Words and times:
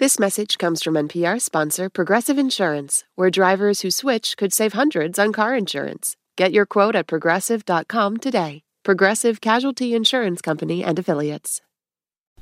This 0.00 0.18
message 0.18 0.56
comes 0.56 0.82
from 0.82 0.94
NPR 0.94 1.38
sponsor 1.42 1.90
Progressive 1.90 2.38
Insurance, 2.38 3.04
where 3.16 3.28
drivers 3.28 3.82
who 3.82 3.90
switch 3.90 4.38
could 4.38 4.50
save 4.50 4.72
hundreds 4.72 5.18
on 5.18 5.30
car 5.30 5.54
insurance. 5.54 6.16
Get 6.38 6.52
your 6.52 6.64
quote 6.64 6.96
at 6.96 7.06
progressive.com 7.06 8.16
today. 8.16 8.62
Progressive 8.82 9.42
Casualty 9.42 9.94
Insurance 9.94 10.40
Company 10.40 10.82
and 10.82 10.98
Affiliates. 10.98 11.60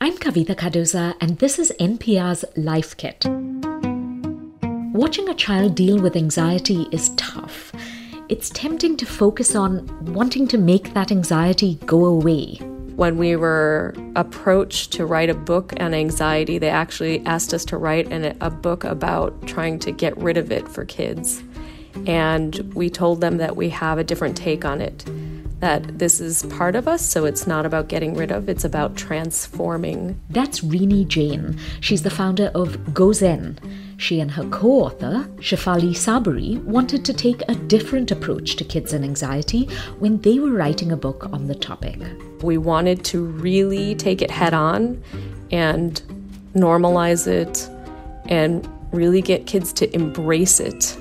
I'm 0.01 0.19
Kavitha 0.19 0.55
Cardoza, 0.55 1.17
and 1.21 1.37
this 1.41 1.59
is 1.59 1.73
NPR's 1.81 2.45
Life 2.57 2.97
Kit. 2.97 3.25
Watching 4.95 5.29
a 5.29 5.35
child 5.35 5.75
deal 5.75 6.01
with 6.01 6.15
anxiety 6.15 6.87
is 6.93 7.09
tough. 7.17 7.73
It's 8.29 8.51
tempting 8.51 8.97
to 8.99 9.05
focus 9.05 9.57
on 9.57 9.85
wanting 10.15 10.47
to 10.47 10.59
make 10.59 10.95
that 10.95 11.11
anxiety 11.11 11.75
go 11.87 12.05
away 12.05 12.61
when 12.99 13.17
we 13.17 13.37
were 13.37 13.95
approached 14.17 14.91
to 14.91 15.07
write 15.07 15.31
a 15.31 15.35
book 15.35 15.73
on 15.79 15.95
anxiety, 15.95 16.59
they 16.59 16.69
actually 16.69 17.25
asked 17.27 17.55
us 17.55 17.65
to 17.65 17.77
write 17.77 18.11
an, 18.11 18.37
a 18.41 18.51
book 18.51 18.83
about 18.83 19.47
trying 19.47 19.79
to 19.79 19.93
get 19.93 20.17
rid 20.17 20.37
of 20.37 20.51
it 20.51 20.67
for 20.67 20.85
kids. 20.85 21.41
And 22.09 22.59
we 22.75 22.91
told 22.91 23.21
them 23.21 23.37
that 23.37 23.55
we 23.55 23.69
have 23.69 23.99
a 23.99 24.05
different 24.05 24.37
take 24.37 24.65
on 24.65 24.81
it, 24.81 25.05
that 25.61 25.99
this 25.99 26.21
is 26.21 26.45
part 26.45 26.77
of 26.77 26.87
us, 26.87 27.05
so 27.05 27.25
it's 27.25 27.47
not 27.47 27.67
about 27.67 27.89
getting 27.89 28.15
rid 28.15 28.31
of, 28.31 28.49
it's 28.49 28.65
about 28.65 28.97
transforming. 28.97 30.21
That's 30.31 30.63
Renee 30.63 31.05
Jain. 31.05 31.59
She's 31.81 32.03
the 32.03 32.11
founder 32.11 32.51
of 32.55 32.77
GoZen 32.95 33.59
she 33.99 34.21
and 34.21 34.31
her 34.31 34.45
co 34.45 34.85
author, 34.85 35.29
Shefali 35.39 35.91
Tsabary, 35.91 36.63
wanted 36.63 37.05
to 37.05 37.13
take 37.13 37.43
a 37.49 37.55
different 37.57 38.13
approach 38.13 38.55
to 38.57 38.65
kids 38.65 38.93
and 38.93 39.05
anxiety 39.05 39.65
when 39.99 40.21
they 40.21 40.39
were 40.39 40.53
writing 40.53 40.93
a 40.93 40.97
book 40.97 41.29
on 41.33 41.49
the 41.49 41.55
topic. 41.55 41.99
We 42.41 42.59
wanted 42.59 43.05
to 43.07 43.25
really 43.25 43.97
take 43.97 44.23
it 44.23 44.31
head 44.31 44.55
on 44.55 45.03
and 45.51 46.01
normalize 46.55 47.27
it 47.27 47.69
and 48.29 48.69
really 48.93 49.21
get 49.21 49.47
kids 49.47 49.73
to 49.75 49.93
embrace 49.93 50.61
it, 50.61 50.97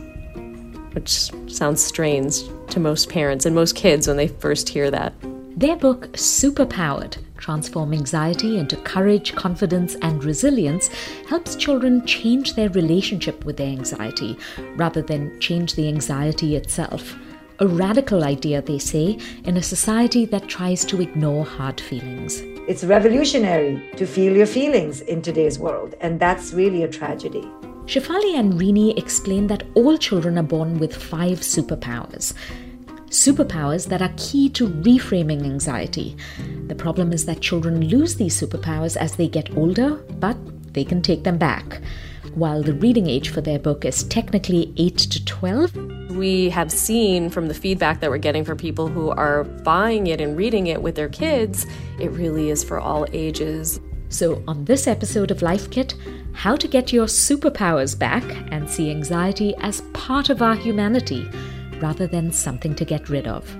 which 0.93 1.31
sounds 1.53 1.83
strange 1.83 2.41
to 2.69 2.79
most 2.79 3.09
parents 3.09 3.45
and 3.45 3.55
most 3.55 3.75
kids 3.75 4.07
when 4.07 4.17
they 4.17 4.27
first 4.27 4.69
hear 4.69 4.91
that. 4.91 5.13
Their 5.57 5.75
book, 5.75 6.11
Superpowered 6.13 7.17
Transform 7.37 7.93
Anxiety 7.93 8.57
into 8.57 8.77
Courage, 8.77 9.33
Confidence, 9.35 9.95
and 10.01 10.23
Resilience, 10.23 10.89
helps 11.27 11.55
children 11.55 12.05
change 12.05 12.53
their 12.53 12.69
relationship 12.69 13.45
with 13.45 13.57
their 13.57 13.67
anxiety 13.67 14.37
rather 14.75 15.01
than 15.01 15.39
change 15.39 15.75
the 15.75 15.87
anxiety 15.87 16.55
itself. 16.55 17.15
A 17.59 17.67
radical 17.67 18.23
idea, 18.23 18.61
they 18.61 18.77
say, 18.77 19.17
in 19.45 19.57
a 19.57 19.63
society 19.63 20.25
that 20.25 20.47
tries 20.47 20.85
to 20.85 21.01
ignore 21.01 21.43
hard 21.43 21.81
feelings. 21.81 22.41
It's 22.67 22.83
revolutionary 22.83 23.91
to 23.95 24.05
feel 24.05 24.35
your 24.35 24.45
feelings 24.45 25.01
in 25.01 25.23
today's 25.23 25.57
world, 25.57 25.95
and 26.01 26.19
that's 26.19 26.53
really 26.53 26.83
a 26.83 26.87
tragedy. 26.87 27.49
Shefali 27.87 28.37
and 28.37 28.59
Renee 28.59 28.93
explain 28.97 29.47
that 29.47 29.63
all 29.73 29.97
children 29.97 30.37
are 30.37 30.43
born 30.43 30.77
with 30.77 30.93
five 30.93 31.39
superpowers 31.39 32.33
superpowers 33.09 33.87
that 33.87 34.01
are 34.01 34.11
key 34.17 34.49
to 34.49 34.67
reframing 34.67 35.45
anxiety. 35.45 36.15
The 36.67 36.75
problem 36.75 37.13
is 37.13 37.25
that 37.25 37.39
children 37.39 37.87
lose 37.87 38.15
these 38.15 38.39
superpowers 38.39 38.97
as 38.97 39.15
they 39.15 39.29
get 39.29 39.55
older, 39.55 39.95
but 40.19 40.35
they 40.73 40.83
can 40.83 41.01
take 41.01 41.23
them 41.23 41.37
back. 41.37 41.81
While 42.35 42.61
the 42.61 42.73
reading 42.73 43.07
age 43.07 43.29
for 43.29 43.39
their 43.39 43.59
book 43.59 43.85
is 43.85 44.03
technically 44.03 44.73
8 44.77 44.97
to 44.97 45.25
12, 45.25 45.75
we 46.11 46.49
have 46.49 46.71
seen 46.71 47.29
from 47.29 47.47
the 47.47 47.53
feedback 47.53 48.01
that 48.01 48.09
we're 48.09 48.17
getting 48.17 48.43
from 48.43 48.57
people 48.57 48.87
who 48.87 49.09
are 49.09 49.45
buying 49.45 50.07
it 50.07 50.19
and 50.19 50.35
reading 50.37 50.67
it 50.67 50.81
with 50.81 50.95
their 50.95 51.09
kids, 51.09 51.65
it 51.99 52.11
really 52.11 52.49
is 52.49 52.63
for 52.63 52.79
all 52.79 53.07
ages. 53.13 53.79
So, 54.09 54.41
on 54.47 54.63
this 54.65 54.87
episode 54.87 55.31
of 55.31 55.41
Life 55.41 55.69
Kit, 55.69 55.93
how 56.33 56.55
to 56.55 56.67
get 56.67 56.93
your 56.93 57.07
superpowers 57.07 57.97
back 57.97 58.23
and 58.51 58.69
see 58.69 58.89
anxiety 58.89 59.53
as 59.57 59.81
part 59.93 60.29
of 60.29 60.41
our 60.41 60.55
humanity 60.55 61.29
rather 61.81 62.07
than 62.07 62.31
something 62.31 62.73
to 62.75 62.85
get 62.85 63.09
rid 63.09 63.27
of. 63.27 63.55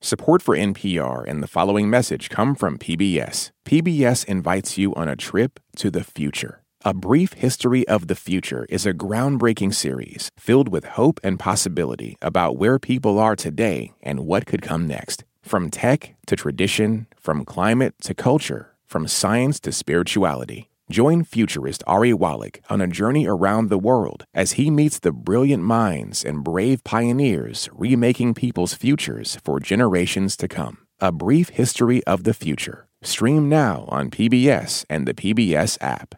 Support 0.00 0.42
for 0.42 0.56
NPR 0.56 1.24
and 1.28 1.42
the 1.42 1.46
following 1.46 1.88
message 1.88 2.28
come 2.28 2.56
from 2.56 2.76
PBS. 2.76 3.50
PBS 3.64 4.24
invites 4.24 4.76
you 4.76 4.92
on 4.96 5.08
a 5.08 5.14
trip 5.14 5.60
to 5.76 5.92
the 5.92 6.02
future. 6.02 6.62
A 6.84 6.92
Brief 6.92 7.34
History 7.34 7.86
of 7.86 8.08
the 8.08 8.16
Future 8.16 8.66
is 8.68 8.84
a 8.84 8.92
groundbreaking 8.92 9.72
series 9.72 10.28
filled 10.36 10.68
with 10.68 10.84
hope 10.84 11.20
and 11.22 11.38
possibility 11.38 12.16
about 12.20 12.56
where 12.56 12.80
people 12.80 13.20
are 13.20 13.36
today 13.36 13.92
and 14.02 14.26
what 14.26 14.44
could 14.46 14.60
come 14.60 14.88
next. 14.88 15.22
From 15.42 15.70
tech 15.70 16.14
to 16.26 16.36
tradition, 16.36 17.06
from 17.18 17.44
climate 17.44 17.94
to 18.02 18.14
culture, 18.14 18.74
from 18.86 19.06
science 19.06 19.60
to 19.60 19.72
spirituality. 19.72 20.70
Join 20.90 21.24
futurist 21.24 21.82
Ari 21.86 22.14
Wallach 22.14 22.60
on 22.68 22.80
a 22.80 22.86
journey 22.86 23.26
around 23.26 23.68
the 23.68 23.78
world 23.78 24.24
as 24.34 24.52
he 24.52 24.70
meets 24.70 24.98
the 24.98 25.12
brilliant 25.12 25.62
minds 25.62 26.24
and 26.24 26.44
brave 26.44 26.84
pioneers 26.84 27.68
remaking 27.72 28.34
people's 28.34 28.74
futures 28.74 29.36
for 29.44 29.58
generations 29.58 30.36
to 30.36 30.48
come. 30.48 30.78
A 31.00 31.10
Brief 31.10 31.50
History 31.50 32.04
of 32.04 32.24
the 32.24 32.34
Future. 32.34 32.88
Stream 33.02 33.48
now 33.48 33.86
on 33.88 34.10
PBS 34.10 34.84
and 34.88 35.06
the 35.06 35.14
PBS 35.14 35.76
app. 35.80 36.14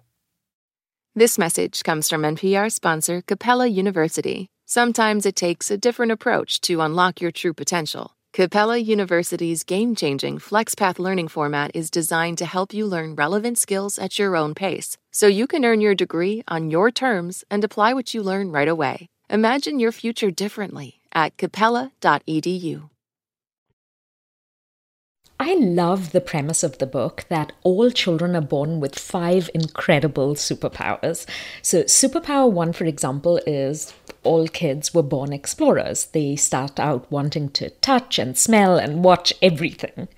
This 1.14 1.38
message 1.38 1.82
comes 1.84 2.10
from 2.10 2.22
NPR 2.22 2.70
sponsor 2.72 3.22
Capella 3.22 3.68
University. 3.68 4.48
Sometimes 4.66 5.24
it 5.24 5.36
takes 5.36 5.70
a 5.70 5.78
different 5.78 6.10
approach 6.10 6.60
to 6.62 6.80
unlock 6.80 7.20
your 7.20 7.30
true 7.30 7.54
potential. 7.54 8.13
Capella 8.34 8.78
University's 8.78 9.62
game 9.62 9.94
changing 9.94 10.40
FlexPath 10.40 10.98
learning 10.98 11.28
format 11.28 11.70
is 11.72 11.88
designed 11.88 12.36
to 12.38 12.44
help 12.44 12.74
you 12.74 12.84
learn 12.84 13.14
relevant 13.14 13.56
skills 13.56 13.96
at 13.96 14.18
your 14.18 14.34
own 14.34 14.54
pace, 14.56 14.98
so 15.12 15.28
you 15.28 15.46
can 15.46 15.64
earn 15.64 15.80
your 15.80 15.94
degree 15.94 16.42
on 16.48 16.68
your 16.68 16.90
terms 16.90 17.44
and 17.48 17.62
apply 17.62 17.92
what 17.92 18.12
you 18.12 18.24
learn 18.24 18.50
right 18.50 18.66
away. 18.66 19.06
Imagine 19.30 19.78
your 19.78 19.92
future 19.92 20.32
differently 20.32 21.00
at 21.12 21.36
capella.edu. 21.36 22.90
I 25.46 25.56
love 25.56 26.12
the 26.12 26.22
premise 26.22 26.62
of 26.62 26.78
the 26.78 26.86
book 26.86 27.26
that 27.28 27.52
all 27.64 27.90
children 27.90 28.34
are 28.34 28.40
born 28.40 28.80
with 28.80 28.98
five 28.98 29.50
incredible 29.52 30.36
superpowers. 30.36 31.26
So, 31.60 31.82
superpower 31.82 32.50
one, 32.50 32.72
for 32.72 32.86
example, 32.86 33.38
is 33.46 33.92
all 34.22 34.48
kids 34.48 34.94
were 34.94 35.02
born 35.02 35.34
explorers. 35.34 36.06
They 36.06 36.34
start 36.36 36.80
out 36.80 37.12
wanting 37.12 37.50
to 37.50 37.68
touch 37.68 38.18
and 38.18 38.38
smell 38.38 38.78
and 38.78 39.04
watch 39.04 39.34
everything. 39.42 40.08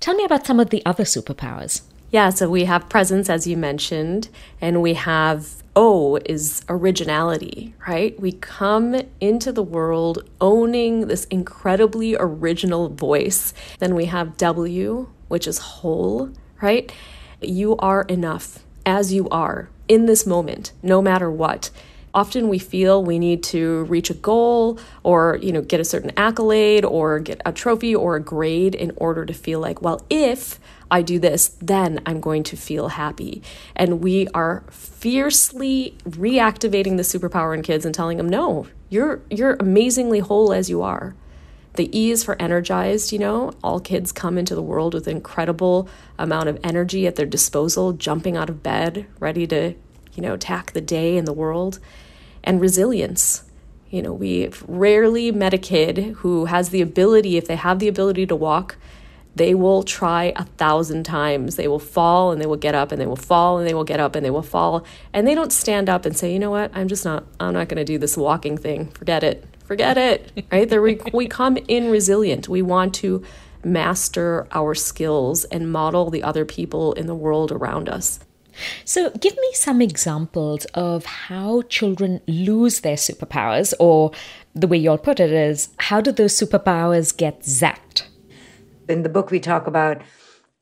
Tell 0.00 0.14
me 0.14 0.24
about 0.24 0.46
some 0.46 0.58
of 0.58 0.70
the 0.70 0.82
other 0.86 1.04
superpowers. 1.04 1.82
Yeah, 2.10 2.30
so 2.30 2.48
we 2.48 2.64
have 2.64 2.88
presence, 2.88 3.28
as 3.28 3.46
you 3.46 3.58
mentioned, 3.58 4.30
and 4.62 4.80
we 4.80 4.94
have 4.94 5.62
O 5.76 6.16
is 6.24 6.62
originality, 6.68 7.74
right? 7.86 8.18
We 8.20 8.32
come 8.32 9.00
into 9.20 9.52
the 9.52 9.62
world 9.62 10.28
owning 10.40 11.08
this 11.08 11.24
incredibly 11.26 12.16
original 12.18 12.88
voice. 12.88 13.52
Then 13.78 13.94
we 13.94 14.04
have 14.06 14.36
W, 14.36 15.08
which 15.28 15.46
is 15.46 15.58
whole, 15.58 16.30
right? 16.60 16.92
You 17.40 17.76
are 17.78 18.02
enough 18.02 18.60
as 18.86 19.12
you 19.12 19.28
are 19.30 19.68
in 19.88 20.06
this 20.06 20.26
moment, 20.26 20.72
no 20.82 21.02
matter 21.02 21.30
what 21.30 21.70
often 22.14 22.48
we 22.48 22.58
feel 22.58 23.02
we 23.02 23.18
need 23.18 23.42
to 23.42 23.84
reach 23.84 24.08
a 24.08 24.14
goal 24.14 24.78
or 25.02 25.38
you 25.42 25.52
know 25.52 25.60
get 25.60 25.80
a 25.80 25.84
certain 25.84 26.12
accolade 26.16 26.84
or 26.84 27.18
get 27.18 27.40
a 27.44 27.52
trophy 27.52 27.94
or 27.94 28.16
a 28.16 28.20
grade 28.20 28.74
in 28.74 28.92
order 28.96 29.26
to 29.26 29.34
feel 29.34 29.58
like 29.58 29.82
well 29.82 30.00
if 30.08 30.60
I 30.94 31.02
do 31.02 31.18
this, 31.18 31.48
then 31.60 32.00
I'm 32.06 32.20
going 32.20 32.44
to 32.44 32.56
feel 32.56 32.86
happy. 32.86 33.42
And 33.74 34.00
we 34.00 34.28
are 34.28 34.62
fiercely 34.70 35.96
reactivating 36.08 36.96
the 36.96 37.02
superpower 37.02 37.52
in 37.52 37.64
kids 37.64 37.84
and 37.84 37.92
telling 37.92 38.16
them, 38.16 38.28
no, 38.28 38.68
you're 38.90 39.20
you're 39.28 39.56
amazingly 39.58 40.20
whole 40.20 40.52
as 40.52 40.70
you 40.70 40.82
are. 40.82 41.16
The 41.72 41.90
E 41.98 42.12
is 42.12 42.22
for 42.22 42.40
energized, 42.40 43.10
you 43.10 43.18
know. 43.18 43.54
All 43.64 43.80
kids 43.80 44.12
come 44.12 44.38
into 44.38 44.54
the 44.54 44.62
world 44.62 44.94
with 44.94 45.08
incredible 45.08 45.88
amount 46.16 46.48
of 46.48 46.60
energy 46.62 47.08
at 47.08 47.16
their 47.16 47.26
disposal, 47.26 47.92
jumping 47.92 48.36
out 48.36 48.48
of 48.48 48.62
bed, 48.62 49.08
ready 49.18 49.48
to, 49.48 49.74
you 50.14 50.22
know, 50.22 50.34
attack 50.34 50.74
the 50.74 50.80
day 50.80 51.16
and 51.16 51.26
the 51.26 51.32
world 51.32 51.80
and 52.44 52.60
resilience. 52.60 53.42
You 53.90 54.02
know, 54.02 54.12
we've 54.12 54.62
rarely 54.68 55.32
met 55.32 55.54
a 55.54 55.58
kid 55.58 55.98
who 56.18 56.44
has 56.44 56.68
the 56.68 56.82
ability, 56.82 57.36
if 57.36 57.48
they 57.48 57.56
have 57.56 57.80
the 57.80 57.88
ability 57.88 58.26
to 58.26 58.36
walk, 58.36 58.76
they 59.36 59.54
will 59.54 59.82
try 59.82 60.32
a 60.36 60.44
thousand 60.44 61.04
times. 61.04 61.56
They 61.56 61.68
will 61.68 61.78
fall 61.78 62.30
and 62.30 62.40
they 62.40 62.46
will 62.46 62.56
get 62.56 62.74
up 62.74 62.92
and 62.92 63.00
they 63.00 63.06
will 63.06 63.16
fall 63.16 63.58
and 63.58 63.68
they 63.68 63.74
will 63.74 63.84
get 63.84 64.00
up 64.00 64.14
and 64.14 64.24
they 64.24 64.30
will 64.30 64.42
fall. 64.42 64.84
And 65.12 65.26
they 65.26 65.34
don't 65.34 65.52
stand 65.52 65.88
up 65.88 66.04
and 66.04 66.16
say, 66.16 66.32
you 66.32 66.38
know 66.38 66.50
what, 66.50 66.70
I'm 66.74 66.88
just 66.88 67.04
not, 67.04 67.24
I'm 67.40 67.54
not 67.54 67.68
going 67.68 67.78
to 67.78 67.84
do 67.84 67.98
this 67.98 68.16
walking 68.16 68.56
thing. 68.56 68.88
Forget 68.90 69.24
it. 69.24 69.44
Forget 69.64 69.98
it. 69.98 70.30
Right? 70.52 70.68
There 70.68 70.82
we, 70.82 71.00
we 71.12 71.26
come 71.26 71.56
in 71.68 71.90
resilient. 71.90 72.48
We 72.48 72.62
want 72.62 72.94
to 72.96 73.24
master 73.64 74.46
our 74.52 74.74
skills 74.74 75.44
and 75.44 75.72
model 75.72 76.10
the 76.10 76.22
other 76.22 76.44
people 76.44 76.92
in 76.92 77.06
the 77.06 77.14
world 77.14 77.50
around 77.50 77.88
us. 77.88 78.20
So, 78.84 79.10
give 79.10 79.34
me 79.36 79.50
some 79.54 79.82
examples 79.82 80.64
of 80.74 81.04
how 81.04 81.62
children 81.62 82.20
lose 82.28 82.80
their 82.80 82.94
superpowers, 82.94 83.74
or 83.80 84.12
the 84.54 84.68
way 84.68 84.76
you'll 84.76 84.98
put 84.98 85.18
it 85.18 85.32
is, 85.32 85.70
how 85.78 86.00
do 86.00 86.12
those 86.12 86.38
superpowers 86.38 87.16
get 87.16 87.40
zapped? 87.40 88.04
In 88.88 89.02
the 89.02 89.08
book, 89.08 89.30
we 89.30 89.40
talk 89.40 89.66
about 89.66 90.02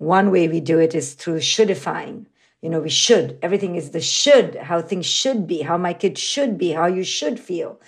One 0.03 0.33
way 0.33 0.49
we 0.49 0.59
do 0.59 0.81
it 0.81 0.97
is 0.97 1.15
through 1.15 1.39
shouldifying. 1.39 2.27
You 2.61 2.71
know, 2.71 2.81
we 2.81 2.91
should. 2.91 3.39
Everything 3.41 3.77
is 3.77 3.91
the 3.91 4.01
should, 4.01 4.57
how 4.57 4.83
things 4.83 5.07
should 5.07 5.47
be, 5.47 5.63
how 5.63 5.79
my 5.79 5.93
kid 5.93 6.19
should 6.19 6.59
be, 6.59 6.73
how 6.73 6.87
you 6.87 7.05
should 7.05 7.39
feel. 7.39 7.81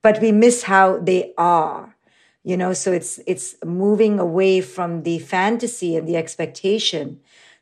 But 0.00 0.20
we 0.20 0.30
miss 0.30 0.62
how 0.64 0.98
they 0.98 1.34
are. 1.36 1.96
You 2.44 2.56
know, 2.56 2.72
so 2.72 2.92
it's 2.92 3.18
it's 3.26 3.56
moving 3.64 4.20
away 4.20 4.60
from 4.60 5.02
the 5.02 5.18
fantasy 5.18 5.96
and 5.96 6.06
the 6.06 6.16
expectation 6.16 7.18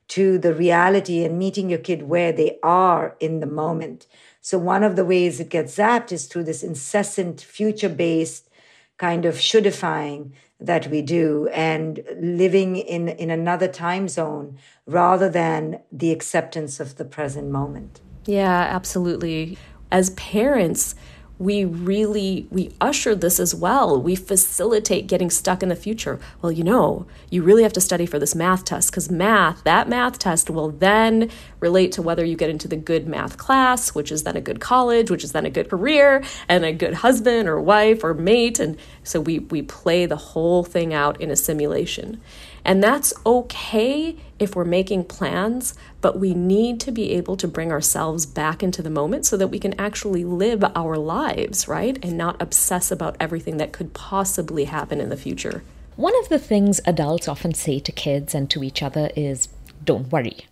to 0.08 0.36
the 0.36 0.52
reality 0.52 1.24
and 1.24 1.38
meeting 1.38 1.70
your 1.70 1.78
kid 1.78 2.02
where 2.02 2.30
they 2.32 2.58
are 2.62 3.16
in 3.20 3.40
the 3.40 3.46
moment. 3.46 4.06
So 4.42 4.58
one 4.58 4.84
of 4.84 4.96
the 4.96 5.06
ways 5.06 5.40
it 5.40 5.48
gets 5.48 5.78
zapped 5.78 6.12
is 6.12 6.26
through 6.26 6.44
this 6.44 6.62
incessant 6.62 7.40
future-based 7.40 8.50
kind 8.98 9.24
of 9.24 9.34
shouldifying 9.36 10.32
that 10.60 10.86
we 10.88 11.02
do 11.02 11.48
and 11.48 12.00
living 12.16 12.76
in, 12.76 13.08
in 13.08 13.30
another 13.30 13.68
time 13.68 14.08
zone 14.08 14.56
rather 14.86 15.28
than 15.28 15.80
the 15.90 16.10
acceptance 16.10 16.80
of 16.80 16.96
the 16.96 17.04
present 17.04 17.50
moment. 17.50 18.00
Yeah, 18.24 18.68
absolutely. 18.70 19.58
As 19.90 20.10
parents, 20.10 20.94
we 21.38 21.64
really 21.64 22.46
we 22.50 22.70
usher 22.80 23.14
this 23.14 23.40
as 23.40 23.54
well. 23.54 24.00
We 24.00 24.14
facilitate 24.14 25.06
getting 25.06 25.30
stuck 25.30 25.62
in 25.62 25.68
the 25.68 25.76
future. 25.76 26.20
Well 26.40 26.52
you 26.52 26.64
know 26.64 27.06
you 27.30 27.42
really 27.42 27.62
have 27.62 27.72
to 27.74 27.80
study 27.80 28.06
for 28.06 28.18
this 28.18 28.34
math 28.34 28.64
test 28.64 28.90
because 28.90 29.10
math 29.10 29.64
that 29.64 29.88
math 29.88 30.18
test 30.18 30.48
will 30.48 30.70
then 30.70 31.30
relate 31.60 31.92
to 31.92 32.02
whether 32.02 32.24
you 32.24 32.36
get 32.36 32.50
into 32.50 32.68
the 32.68 32.76
good 32.76 33.08
math 33.08 33.36
class 33.36 33.94
which 33.94 34.12
is 34.12 34.22
then 34.22 34.36
a 34.36 34.40
good 34.40 34.60
college 34.60 35.10
which 35.10 35.24
is 35.24 35.32
then 35.32 35.46
a 35.46 35.50
good 35.50 35.68
career 35.68 36.22
and 36.48 36.64
a 36.64 36.72
good 36.72 36.94
husband 36.94 37.48
or 37.48 37.60
wife 37.60 38.04
or 38.04 38.14
mate. 38.14 38.60
And 38.60 38.78
so 39.02 39.20
we 39.20 39.40
we 39.40 39.62
play 39.62 40.06
the 40.06 40.16
whole 40.16 40.62
thing 40.62 40.94
out 40.94 41.20
in 41.20 41.30
a 41.30 41.36
simulation 41.36 42.20
and 42.64 42.82
that's 42.82 43.12
okay 43.26 44.16
if 44.38 44.56
we're 44.56 44.64
making 44.64 45.04
plans, 45.04 45.74
but 46.00 46.18
we 46.18 46.34
need 46.34 46.80
to 46.80 46.90
be 46.90 47.12
able 47.12 47.36
to 47.36 47.46
bring 47.46 47.70
ourselves 47.70 48.26
back 48.26 48.62
into 48.62 48.82
the 48.82 48.90
moment 48.90 49.26
so 49.26 49.36
that 49.36 49.48
we 49.48 49.58
can 49.58 49.78
actually 49.78 50.24
live 50.24 50.64
our 50.74 50.96
lives, 50.96 51.68
right? 51.68 51.98
And 52.02 52.16
not 52.16 52.40
obsess 52.40 52.90
about 52.90 53.16
everything 53.20 53.58
that 53.58 53.72
could 53.72 53.92
possibly 53.92 54.64
happen 54.64 55.00
in 55.00 55.10
the 55.10 55.16
future. 55.16 55.62
One 55.96 56.18
of 56.20 56.28
the 56.28 56.38
things 56.38 56.80
adults 56.86 57.28
often 57.28 57.54
say 57.54 57.78
to 57.78 57.92
kids 57.92 58.34
and 58.34 58.50
to 58.50 58.64
each 58.64 58.82
other 58.82 59.10
is, 59.14 59.48
don't 59.84 60.10
worry. 60.10 60.46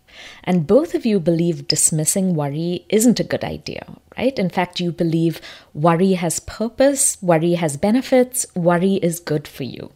And 0.45 0.67
both 0.67 0.95
of 0.95 1.07
you 1.07 1.19
believe 1.19 1.67
dismissing 1.67 2.35
worry 2.35 2.85
isn't 2.91 3.19
a 3.19 3.25
good 3.25 3.43
idea, 3.43 3.85
right? 4.17 4.39
In 4.39 4.51
fact, 4.51 4.79
you 4.79 4.93
believe 4.93 5.41
worry 5.73 6.13
has 6.13 6.39
purpose, 6.39 7.17
worry 7.23 7.55
has 7.55 7.77
benefits, 7.77 8.47
worry 8.55 8.97
is 8.97 9.19
good 9.19 9.49
for 9.49 9.65
you. 9.65 9.91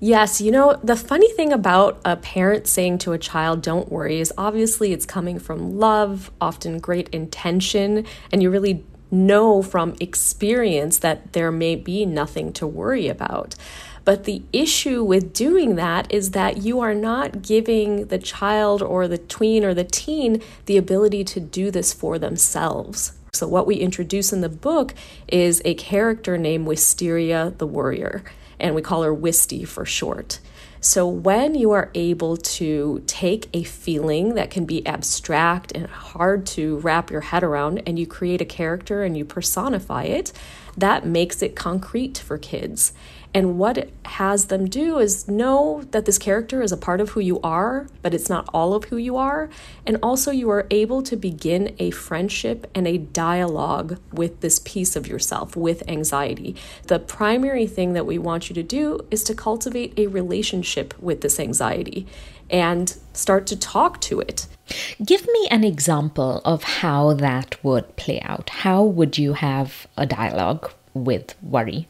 Yes, 0.00 0.40
you 0.40 0.52
know, 0.52 0.78
the 0.84 0.94
funny 0.94 1.28
thing 1.32 1.52
about 1.52 2.00
a 2.04 2.14
parent 2.14 2.68
saying 2.68 2.98
to 2.98 3.12
a 3.12 3.18
child, 3.18 3.62
don't 3.62 3.90
worry, 3.90 4.20
is 4.20 4.32
obviously 4.38 4.92
it's 4.92 5.04
coming 5.04 5.40
from 5.40 5.76
love, 5.76 6.30
often 6.40 6.78
great 6.78 7.08
intention, 7.08 8.06
and 8.30 8.40
you 8.40 8.48
really 8.48 8.84
know 9.10 9.60
from 9.60 9.96
experience 10.00 10.98
that 10.98 11.32
there 11.32 11.50
may 11.50 11.74
be 11.74 12.06
nothing 12.06 12.52
to 12.52 12.66
worry 12.66 13.08
about. 13.08 13.56
But 14.04 14.22
the 14.22 14.42
issue 14.52 15.02
with 15.02 15.32
doing 15.32 15.74
that 15.74 16.12
is 16.12 16.30
that 16.30 16.58
you 16.58 16.78
are 16.78 16.94
not 16.94 17.42
giving 17.42 18.06
the 18.06 18.18
child 18.18 18.82
or 18.82 19.08
the 19.08 19.18
tween 19.18 19.64
or 19.64 19.74
the 19.74 19.84
teen 19.84 20.40
the 20.66 20.76
ability 20.76 21.24
to 21.24 21.40
do 21.40 21.72
this 21.72 21.92
for 21.92 22.20
themselves. 22.20 23.12
So, 23.32 23.48
what 23.48 23.66
we 23.66 23.76
introduce 23.76 24.32
in 24.32 24.40
the 24.40 24.48
book 24.48 24.94
is 25.26 25.60
a 25.64 25.74
character 25.74 26.38
named 26.38 26.66
Wisteria 26.66 27.52
the 27.58 27.66
Worrier 27.66 28.22
and 28.60 28.74
we 28.74 28.82
call 28.82 29.02
her 29.02 29.14
Wisty 29.14 29.64
for 29.64 29.84
short. 29.84 30.40
So, 30.80 31.08
when 31.08 31.56
you 31.56 31.72
are 31.72 31.90
able 31.94 32.36
to 32.36 33.02
take 33.06 33.48
a 33.52 33.64
feeling 33.64 34.34
that 34.34 34.50
can 34.50 34.64
be 34.64 34.86
abstract 34.86 35.72
and 35.72 35.88
hard 35.88 36.46
to 36.46 36.76
wrap 36.78 37.10
your 37.10 37.22
head 37.22 37.42
around, 37.42 37.82
and 37.84 37.98
you 37.98 38.06
create 38.06 38.40
a 38.40 38.44
character 38.44 39.02
and 39.02 39.16
you 39.16 39.24
personify 39.24 40.04
it, 40.04 40.32
that 40.76 41.04
makes 41.04 41.42
it 41.42 41.56
concrete 41.56 42.18
for 42.18 42.38
kids. 42.38 42.92
And 43.34 43.58
what 43.58 43.76
it 43.76 43.92
has 44.04 44.46
them 44.46 44.68
do 44.68 44.98
is 44.98 45.28
know 45.28 45.82
that 45.90 46.06
this 46.06 46.18
character 46.18 46.62
is 46.62 46.72
a 46.72 46.76
part 46.76 47.00
of 47.00 47.10
who 47.10 47.20
you 47.20 47.40
are, 47.42 47.86
but 48.00 48.14
it's 48.14 48.30
not 48.30 48.48
all 48.54 48.72
of 48.72 48.84
who 48.84 48.96
you 48.96 49.16
are. 49.16 49.50
And 49.86 49.98
also, 50.02 50.30
you 50.30 50.48
are 50.50 50.66
able 50.70 51.02
to 51.02 51.14
begin 51.16 51.74
a 51.78 51.90
friendship 51.90 52.70
and 52.74 52.88
a 52.88 52.98
dialogue 52.98 54.00
with 54.12 54.40
this 54.40 54.60
piece 54.60 54.96
of 54.96 55.06
yourself, 55.06 55.56
with 55.56 55.88
anxiety. 55.88 56.56
The 56.86 56.98
primary 56.98 57.66
thing 57.66 57.92
that 57.92 58.06
we 58.06 58.18
want 58.18 58.48
you 58.48 58.54
to 58.54 58.62
do 58.62 59.06
is 59.10 59.22
to 59.24 59.34
cultivate 59.34 59.98
a 59.98 60.06
relationship 60.06 60.98
with 60.98 61.20
this 61.20 61.38
anxiety 61.38 62.06
and 62.50 62.96
start 63.12 63.46
to 63.48 63.56
talk 63.56 64.00
to 64.00 64.20
it. 64.20 64.46
Give 65.04 65.26
me 65.26 65.48
an 65.50 65.64
example 65.64 66.40
of 66.44 66.62
how 66.62 67.12
that 67.14 67.62
would 67.62 67.96
play 67.96 68.20
out. 68.22 68.48
How 68.50 68.82
would 68.82 69.18
you 69.18 69.34
have 69.34 69.86
a 69.98 70.06
dialogue 70.06 70.70
with 70.94 71.34
worry? 71.42 71.88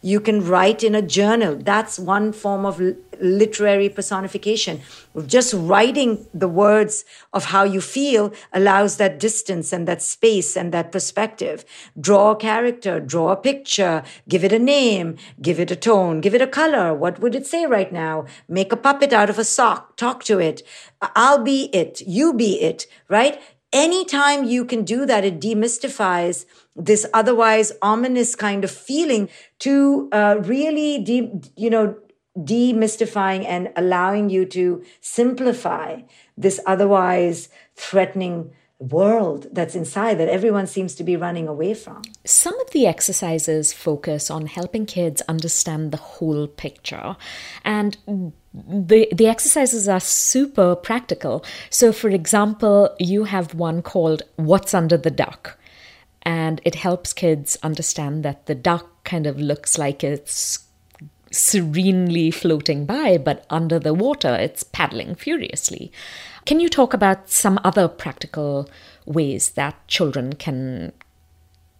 You 0.00 0.20
can 0.20 0.46
write 0.46 0.82
in 0.82 0.94
a 0.94 1.02
journal. 1.02 1.56
That's 1.56 1.98
one 1.98 2.32
form 2.32 2.66
of 2.66 2.80
literary 3.20 3.88
personification. 3.88 4.80
Just 5.26 5.54
writing 5.54 6.26
the 6.34 6.48
words 6.48 7.04
of 7.32 7.46
how 7.46 7.64
you 7.64 7.80
feel 7.80 8.32
allows 8.52 8.96
that 8.96 9.18
distance 9.18 9.72
and 9.72 9.86
that 9.86 10.02
space 10.02 10.56
and 10.56 10.72
that 10.72 10.92
perspective. 10.92 11.64
Draw 12.00 12.32
a 12.32 12.36
character, 12.36 13.00
draw 13.00 13.30
a 13.30 13.36
picture, 13.36 14.02
give 14.28 14.44
it 14.44 14.52
a 14.52 14.58
name, 14.58 15.16
give 15.40 15.60
it 15.60 15.70
a 15.70 15.76
tone, 15.76 16.20
give 16.20 16.34
it 16.34 16.42
a 16.42 16.46
color. 16.46 16.94
What 16.94 17.20
would 17.20 17.34
it 17.34 17.46
say 17.46 17.66
right 17.66 17.92
now? 17.92 18.26
Make 18.48 18.72
a 18.72 18.76
puppet 18.76 19.12
out 19.12 19.30
of 19.30 19.38
a 19.38 19.44
sock, 19.44 19.96
talk 19.96 20.24
to 20.24 20.38
it. 20.38 20.62
I'll 21.00 21.42
be 21.42 21.70
it, 21.72 22.00
you 22.06 22.32
be 22.32 22.60
it, 22.60 22.86
right? 23.08 23.40
Anytime 23.72 24.44
you 24.44 24.66
can 24.66 24.84
do 24.84 25.06
that, 25.06 25.24
it 25.24 25.40
demystifies 25.40 26.44
this 26.74 27.06
otherwise 27.12 27.72
ominous 27.82 28.34
kind 28.34 28.64
of 28.64 28.70
feeling 28.70 29.28
to 29.60 30.08
uh, 30.12 30.36
really, 30.42 31.04
you 31.56 31.70
know, 31.70 31.96
demystifying 32.38 33.44
and 33.46 33.70
allowing 33.76 34.30
you 34.30 34.46
to 34.46 34.82
simplify 35.00 36.00
this 36.36 36.60
otherwise 36.66 37.50
threatening 37.76 38.50
world 38.78 39.46
that's 39.52 39.76
inside 39.76 40.18
that 40.18 40.28
everyone 40.28 40.66
seems 40.66 40.94
to 40.96 41.04
be 41.04 41.14
running 41.14 41.46
away 41.46 41.74
from. 41.74 42.02
Some 42.24 42.58
of 42.60 42.70
the 42.70 42.86
exercises 42.86 43.72
focus 43.72 44.30
on 44.30 44.46
helping 44.46 44.86
kids 44.86 45.22
understand 45.28 45.92
the 45.92 45.98
whole 45.98 46.48
picture 46.48 47.16
and 47.64 47.96
the 48.54 49.08
the 49.12 49.26
exercises 49.28 49.88
are 49.88 50.00
super 50.00 50.74
practical. 50.74 51.44
So 51.70 51.92
for 51.92 52.10
example, 52.10 52.94
you 52.98 53.24
have 53.24 53.54
one 53.54 53.82
called 53.82 54.22
what's 54.36 54.74
under 54.74 54.96
the 54.96 55.10
duck 55.10 55.58
and 56.22 56.60
it 56.64 56.76
helps 56.76 57.12
kids 57.12 57.58
understand 57.62 58.24
that 58.24 58.46
the 58.46 58.54
duck 58.54 59.04
kind 59.04 59.26
of 59.26 59.38
looks 59.38 59.78
like 59.78 60.04
it's 60.04 60.60
serenely 61.30 62.30
floating 62.30 62.84
by, 62.84 63.18
but 63.18 63.44
under 63.50 63.78
the 63.78 63.94
water 63.94 64.34
it's 64.34 64.62
paddling 64.62 65.14
furiously. 65.14 65.90
Can 66.44 66.60
you 66.60 66.68
talk 66.68 66.92
about 66.92 67.30
some 67.30 67.58
other 67.64 67.88
practical 67.88 68.68
ways 69.06 69.50
that 69.50 69.86
children 69.88 70.34
can 70.34 70.92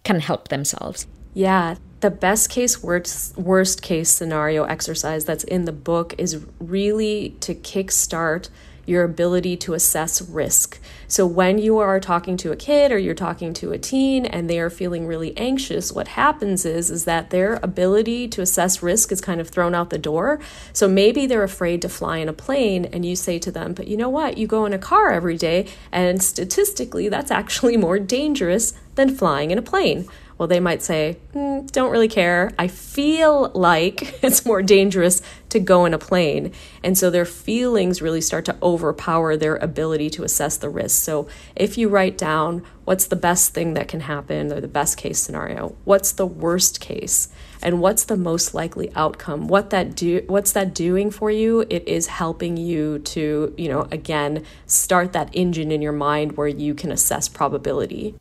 can 0.03 0.19
help 0.19 0.49
themselves? 0.49 1.07
Yeah, 1.33 1.75
the 2.01 2.11
best 2.11 2.49
case 2.49 2.83
worst 2.83 3.37
worst 3.37 3.81
case 3.81 4.09
scenario 4.09 4.63
exercise 4.65 5.25
that's 5.25 5.43
in 5.45 5.65
the 5.65 5.71
book 5.71 6.13
is 6.17 6.45
really 6.59 7.35
to 7.41 7.55
kickstart 7.55 8.49
your 8.85 9.03
ability 9.03 9.55
to 9.57 9.73
assess 9.73 10.21
risk. 10.21 10.79
So, 11.13 11.27
when 11.27 11.59
you 11.59 11.77
are 11.77 11.99
talking 11.99 12.37
to 12.37 12.51
a 12.51 12.55
kid 12.55 12.91
or 12.91 12.97
you're 12.97 13.13
talking 13.13 13.53
to 13.53 13.71
a 13.71 13.77
teen 13.77 14.25
and 14.25 14.49
they 14.49 14.57
are 14.57 14.71
feeling 14.71 15.05
really 15.05 15.37
anxious, 15.37 15.91
what 15.91 16.07
happens 16.07 16.65
is, 16.65 16.89
is 16.89 17.05
that 17.05 17.29
their 17.29 17.59
ability 17.61 18.27
to 18.29 18.41
assess 18.41 18.81
risk 18.81 19.11
is 19.11 19.21
kind 19.21 19.39
of 19.39 19.47
thrown 19.47 19.75
out 19.75 19.91
the 19.91 19.99
door. 19.99 20.39
So, 20.73 20.87
maybe 20.87 21.27
they're 21.27 21.43
afraid 21.43 21.83
to 21.83 21.87
fly 21.89 22.17
in 22.17 22.29
a 22.29 22.33
plane, 22.33 22.85
and 22.85 23.05
you 23.05 23.15
say 23.15 23.37
to 23.37 23.51
them, 23.51 23.75
But 23.75 23.87
you 23.87 23.95
know 23.95 24.09
what? 24.09 24.39
You 24.39 24.47
go 24.47 24.65
in 24.65 24.73
a 24.73 24.79
car 24.79 25.11
every 25.11 25.37
day, 25.37 25.67
and 25.91 26.19
statistically, 26.19 27.09
that's 27.09 27.29
actually 27.29 27.77
more 27.77 27.99
dangerous 27.99 28.73
than 28.95 29.15
flying 29.15 29.51
in 29.51 29.59
a 29.59 29.61
plane. 29.61 30.07
Well, 30.37 30.47
they 30.47 30.59
might 30.59 30.81
say, 30.81 31.17
mm, 31.33 31.71
don't 31.71 31.91
really 31.91 32.07
care. 32.07 32.51
I 32.57 32.67
feel 32.67 33.51
like 33.53 34.19
it's 34.23 34.45
more 34.45 34.61
dangerous 34.61 35.21
to 35.49 35.59
go 35.59 35.85
in 35.85 35.93
a 35.93 35.99
plane. 35.99 36.51
And 36.83 36.97
so 36.97 37.09
their 37.09 37.25
feelings 37.25 38.01
really 38.01 38.21
start 38.21 38.45
to 38.45 38.57
overpower 38.61 39.37
their 39.37 39.55
ability 39.57 40.09
to 40.11 40.23
assess 40.23 40.57
the 40.57 40.69
risk. 40.69 41.02
So 41.03 41.27
if 41.55 41.77
you 41.77 41.89
write 41.89 42.17
down 42.17 42.63
what's 42.85 43.05
the 43.05 43.15
best 43.15 43.53
thing 43.53 43.73
that 43.75 43.87
can 43.87 44.01
happen 44.01 44.51
or 44.51 44.59
the 44.61 44.67
best 44.67 44.97
case 44.97 45.19
scenario, 45.19 45.75
what's 45.83 46.11
the 46.11 46.25
worst 46.25 46.79
case, 46.79 47.29
and 47.61 47.79
what's 47.79 48.05
the 48.05 48.17
most 48.17 48.53
likely 48.53 48.91
outcome, 48.95 49.47
what 49.47 49.69
that 49.69 49.95
do 49.95 50.23
what's 50.27 50.51
that 50.53 50.73
doing 50.73 51.11
for 51.11 51.29
you? 51.31 51.65
It 51.69 51.87
is 51.87 52.07
helping 52.07 52.57
you 52.57 52.99
to, 52.99 53.53
you 53.57 53.69
know, 53.69 53.87
again, 53.91 54.43
start 54.65 55.13
that 55.13 55.29
engine 55.33 55.71
in 55.71 55.81
your 55.81 55.93
mind 55.93 56.37
where 56.37 56.47
you 56.47 56.73
can 56.73 56.91
assess 56.91 57.27
probability. 57.27 58.15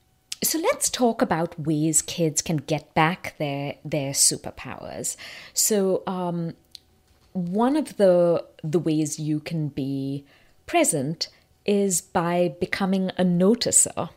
So 0.45 0.59
let's 0.59 0.91
talk 0.91 1.23
about 1.23 1.59
ways 1.59 2.03
kids 2.03 2.43
can 2.43 2.57
get 2.57 2.95
back 2.95 3.35
their 3.39 3.77
their 3.85 4.12
superpowers. 4.12 5.17
So 5.55 6.03
um, 6.07 6.55
one 7.33 7.77
of 7.77 7.97
the 7.97 8.45
the 8.62 8.79
ways 8.79 9.19
you 9.19 9.41
can 9.41 9.69
be 9.69 10.25
present 10.67 11.29
is 11.64 12.00
by 12.00 12.54
becoming 12.61 13.11
a 13.19 13.25
noticer. 13.25 14.11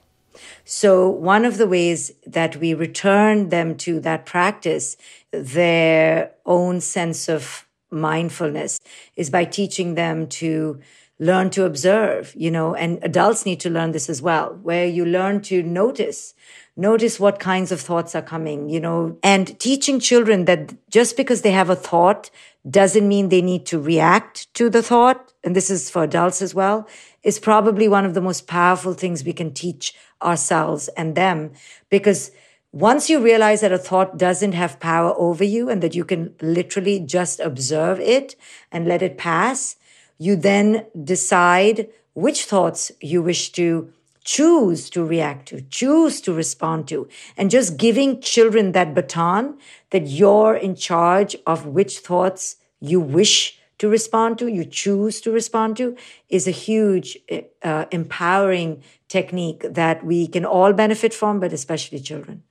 So, 0.63 1.09
one 1.09 1.45
of 1.45 1.57
the 1.57 1.67
ways 1.67 2.11
that 2.25 2.57
we 2.57 2.73
return 2.73 3.49
them 3.49 3.77
to 3.77 3.99
that 4.01 4.25
practice, 4.25 4.97
their 5.31 6.31
own 6.45 6.81
sense 6.81 7.29
of 7.29 7.65
mindfulness, 7.89 8.79
is 9.15 9.29
by 9.29 9.45
teaching 9.45 9.95
them 9.95 10.27
to 10.27 10.81
learn 11.19 11.49
to 11.49 11.63
observe, 11.63 12.33
you 12.35 12.51
know, 12.51 12.75
and 12.75 12.99
adults 13.01 13.45
need 13.45 13.59
to 13.61 13.69
learn 13.69 13.91
this 13.91 14.09
as 14.09 14.21
well, 14.21 14.59
where 14.63 14.85
you 14.85 15.05
learn 15.05 15.39
to 15.41 15.63
notice, 15.63 16.33
notice 16.75 17.19
what 17.19 17.39
kinds 17.39 17.71
of 17.71 17.79
thoughts 17.79 18.13
are 18.15 18.21
coming, 18.21 18.67
you 18.69 18.79
know, 18.79 19.17
and 19.23 19.57
teaching 19.59 19.99
children 19.99 20.43
that 20.45 20.73
just 20.89 21.15
because 21.15 21.41
they 21.41 21.51
have 21.51 21.69
a 21.69 21.75
thought 21.75 22.29
doesn't 22.69 23.07
mean 23.07 23.29
they 23.29 23.41
need 23.41 23.65
to 23.67 23.79
react 23.79 24.53
to 24.55 24.69
the 24.69 24.83
thought. 24.83 25.31
And 25.43 25.55
this 25.55 25.69
is 25.69 25.89
for 25.89 26.03
adults 26.03 26.41
as 26.41 26.53
well, 26.53 26.87
is 27.25 27.39
probably 27.39 27.88
one 27.88 28.05
of 28.05 28.13
the 28.13 28.22
most 28.22 28.48
powerful 28.48 28.94
things 28.94 29.25
we 29.25 29.34
can 29.34 29.51
teach 29.51 29.94
ourselves 30.22 30.88
and 30.89 31.15
them. 31.15 31.51
Because 31.89 32.32
once 32.72 33.10
you 33.10 33.20
realize 33.20 33.62
that 33.62 33.74
a 33.74 33.79
thought 33.79 34.17
doesn't 34.17 34.51
have 34.51 34.79
power 34.79 35.13
over 35.17 35.44
you 35.44 35.70
and 35.70 35.82
that 35.82 35.96
you 35.96 36.05
can 36.05 36.36
literally 36.39 37.00
just 37.00 37.39
observe 37.39 38.00
it 38.00 38.36
and 38.72 38.88
let 38.88 39.01
it 39.01 39.17
pass, 39.17 39.75
you 40.20 40.36
then 40.36 40.86
decide 41.03 41.89
which 42.13 42.46
thoughts 42.46 42.91
you 43.01 43.22
wish 43.24 43.51
to 43.51 43.91
choose 44.24 44.89
to 44.89 45.03
react 45.03 45.48
to, 45.48 45.62
choose 45.70 46.22
to 46.22 46.34
respond 46.34 46.88
to, 46.88 47.08
and 47.38 47.51
just 47.51 47.77
giving 47.77 48.22
children 48.22 48.72
that 48.72 48.94
baton 48.94 49.58
that 49.89 50.08
you're 50.08 50.55
in 50.55 50.75
charge 50.75 51.36
of 51.46 51.65
which 51.65 52.00
thoughts 52.00 52.58
you 52.79 53.00
wish 53.00 53.60
to 53.77 53.89
respond 53.89 54.39
to, 54.39 54.48
you 54.48 54.65
choose 54.65 55.22
to 55.22 55.32
respond 55.32 55.77
to, 55.77 55.96
is 56.29 56.48
a 56.48 56.51
huge 56.51 57.17
uh, 57.63 57.86
empowering 57.91 58.84
technique 59.08 59.65
that 59.70 60.05
we 60.05 60.27
can 60.27 60.46
all 60.46 60.74
benefit 60.74 61.13
from, 61.13 61.39
but 61.39 61.53
especially 61.53 62.00
children. 62.00 62.44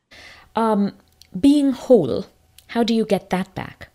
Um, 0.57 0.93
being 1.39 1.73
whole, 1.73 2.27
how 2.69 2.83
do 2.83 2.95
you 2.95 3.05
get 3.05 3.31
that 3.31 3.55
back? 3.55 3.91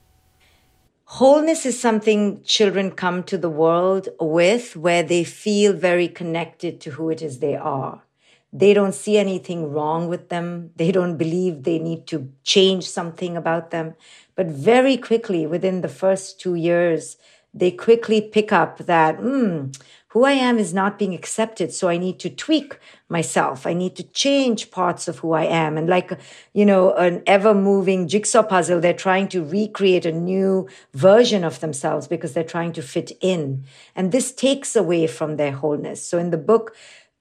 Wholeness 1.06 1.66
is 1.66 1.80
something 1.80 2.44
children 2.44 2.92
come 2.92 3.24
to 3.24 3.38
the 3.38 3.50
world 3.50 4.10
with 4.20 4.76
where 4.76 5.02
they 5.02 5.24
feel 5.24 5.74
very 5.74 6.08
connected 6.08 6.80
to 6.82 6.92
who 6.92 7.10
it 7.10 7.22
is 7.22 7.40
they 7.40 7.56
are. 7.56 8.04
They 8.52 8.74
don't 8.74 8.96
see 8.96 9.18
anything 9.18 9.72
wrong 9.72 10.08
with 10.08 10.30
them. 10.30 10.72
They 10.76 10.92
don't 10.92 11.18
believe 11.18 11.64
they 11.64 11.80
need 11.80 12.08
to 12.08 12.32
change 12.44 12.90
something 12.90 13.38
about 13.38 13.72
them. 13.72 13.96
But 14.36 14.48
very 14.48 14.98
quickly, 14.98 15.46
within 15.46 15.82
the 15.82 15.90
first 15.90 16.40
two 16.40 16.56
years, 16.56 17.18
they 17.54 17.72
quickly 17.72 18.22
pick 18.22 18.52
up 18.52 18.80
that, 18.80 19.18
hmm, 19.18 19.68
who 20.10 20.24
I 20.24 20.32
am 20.32 20.58
is 20.58 20.74
not 20.74 20.98
being 20.98 21.14
accepted. 21.14 21.72
So 21.72 21.88
I 21.88 21.98
need 21.98 22.20
to 22.20 22.30
tweak 22.30 22.80
myself. 23.10 23.68
I 23.68 23.74
need 23.74 23.96
to 23.98 24.04
change 24.04 24.72
parts 24.72 25.08
of 25.08 25.20
who 25.20 25.34
I 25.34 25.44
am. 25.44 25.78
And 25.78 25.88
like, 25.88 26.12
you 26.54 26.66
know, 26.66 26.94
an 26.94 27.22
ever 27.28 27.54
moving 27.54 28.08
jigsaw 28.08 28.44
puzzle, 28.44 28.80
they're 28.80 28.94
trying 28.94 29.28
to 29.30 29.44
recreate 29.44 30.06
a 30.08 30.12
new 30.12 30.68
version 30.94 31.44
of 31.44 31.60
themselves 31.60 32.08
because 32.08 32.34
they're 32.34 32.44
trying 32.44 32.74
to 32.74 32.82
fit 32.82 33.12
in. 33.22 33.66
And 33.96 34.12
this 34.12 34.32
takes 34.32 34.76
away 34.76 35.06
from 35.06 35.38
their 35.38 35.52
wholeness. 35.52 36.04
So 36.04 36.18
in 36.18 36.32
the 36.32 36.38
book, 36.38 36.76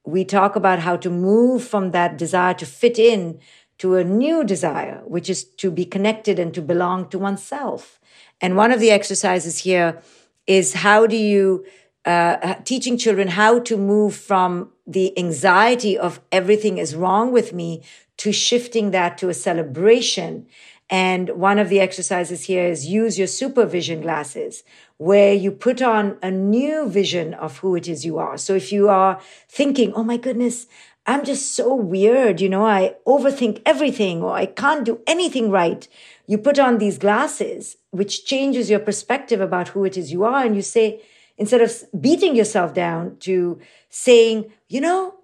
we 0.09 0.25
talk 0.25 0.57
about 0.57 0.79
how 0.79 0.97
to 0.97 1.11
move 1.11 1.63
from 1.63 1.91
that 1.91 2.17
desire 2.17 2.55
to 2.55 2.65
fit 2.65 2.99
in 2.99 3.39
to 3.77 3.97
a 3.97 4.03
new 4.03 4.43
desire, 4.43 5.03
which 5.05 5.29
is 5.29 5.45
to 5.45 5.71
be 5.71 5.85
connected 5.85 6.39
and 6.39 6.55
to 6.55 6.63
belong 6.63 7.09
to 7.11 7.19
oneself. 7.19 8.01
And 8.41 8.57
one 8.57 8.73
of 8.73 8.81
the 8.81 8.91
exercises 8.91 9.59
here 9.59 10.01
is 10.47 10.73
how 10.73 11.07
do 11.07 11.17
you 11.17 11.67
uh, 12.07 12.55
teaching 12.65 12.97
children 12.97 13.29
how 13.29 13.59
to 13.59 13.77
move 13.77 14.15
from 14.15 14.73
the 14.87 15.17
anxiety 15.19 15.99
of 15.99 16.21
everything 16.33 16.79
is 16.79 16.97
wrong 16.97 17.31
with 17.31 17.53
me 17.53 17.83
to 18.17 18.33
shifting 18.33 18.93
that 18.93 19.19
to 19.19 19.29
a 19.29 19.35
celebration. 19.35 20.47
And 20.91 21.31
one 21.31 21.59
of 21.59 21.69
the 21.69 21.81
exercises 21.81 22.45
here 22.45 22.67
is 22.67 22.87
use 22.87 23.19
your 23.19 23.27
supervision 23.27 24.01
glasses, 24.01 24.65
where 24.97 25.35
you 25.35 25.53
put 25.53 25.83
on 25.83 26.17
a 26.23 26.31
new 26.31 26.89
vision 26.89 27.35
of 27.35 27.59
who 27.59 27.77
it 27.77 27.87
is 27.87 28.07
you 28.07 28.19
are. 28.19 28.39
So 28.39 28.55
if 28.55 28.73
you 28.73 28.89
are 28.89 29.21
thinking, 29.49 29.93
oh 29.95 30.03
my 30.03 30.17
goodness, 30.17 30.67
I'm 31.07 31.25
just 31.25 31.55
so 31.55 31.75
weird, 31.75 32.41
you 32.41 32.49
know, 32.49 32.67
I 32.67 32.95
overthink 33.07 33.63
everything 33.65 34.23
or 34.23 34.33
I 34.33 34.47
can't 34.47 34.85
do 34.85 35.01
anything 35.07 35.51
right. 35.51 35.87
You 36.27 36.37
put 36.37 36.59
on 36.59 36.79
these 36.79 36.99
glasses, 36.99 37.77
which 37.91 38.27
changes 38.27 38.69
your 38.69 38.81
perspective 38.81 39.41
about 39.41 39.69
who 39.69 39.85
it 39.85 39.97
is 39.97 40.13
you 40.13 40.25
are. 40.25 40.45
And 40.45 40.55
you 40.55 40.63
say, 40.63 41.01
instead 41.39 41.63
of 41.63 41.73
beating 41.99 42.37
yourself 42.37 42.75
down 42.75 43.17
to 43.21 43.59
saying, 43.89 44.53
you 44.69 44.81
know, 44.81 45.15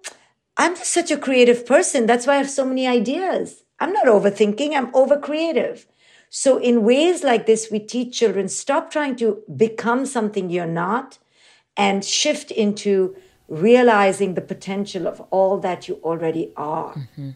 I'm 0.57 0.75
just 0.75 0.91
such 0.91 1.11
a 1.11 1.17
creative 1.17 1.65
person. 1.65 2.05
That's 2.05 2.25
why 2.25 2.35
I 2.35 2.37
have 2.37 2.49
so 2.49 2.65
many 2.65 2.87
ideas. 2.87 3.64
I'm 3.79 3.93
not 3.93 4.05
overthinking. 4.05 4.73
I'm 4.73 4.93
over 4.95 5.17
creative. 5.17 5.85
So 6.29 6.57
in 6.57 6.83
ways 6.83 7.23
like 7.23 7.45
this, 7.45 7.69
we 7.71 7.79
teach 7.79 8.17
children 8.17 8.47
stop 8.49 8.91
trying 8.91 9.15
to 9.17 9.41
become 9.55 10.05
something 10.05 10.49
you're 10.49 10.65
not 10.65 11.17
and 11.77 12.03
shift 12.03 12.51
into 12.51 13.15
realizing 13.47 14.33
the 14.33 14.41
potential 14.41 15.07
of 15.07 15.21
all 15.29 15.59
that 15.59 15.87
you 15.87 15.95
already 16.03 16.51
are. 16.57 16.93
Mm-hmm. 16.93 17.31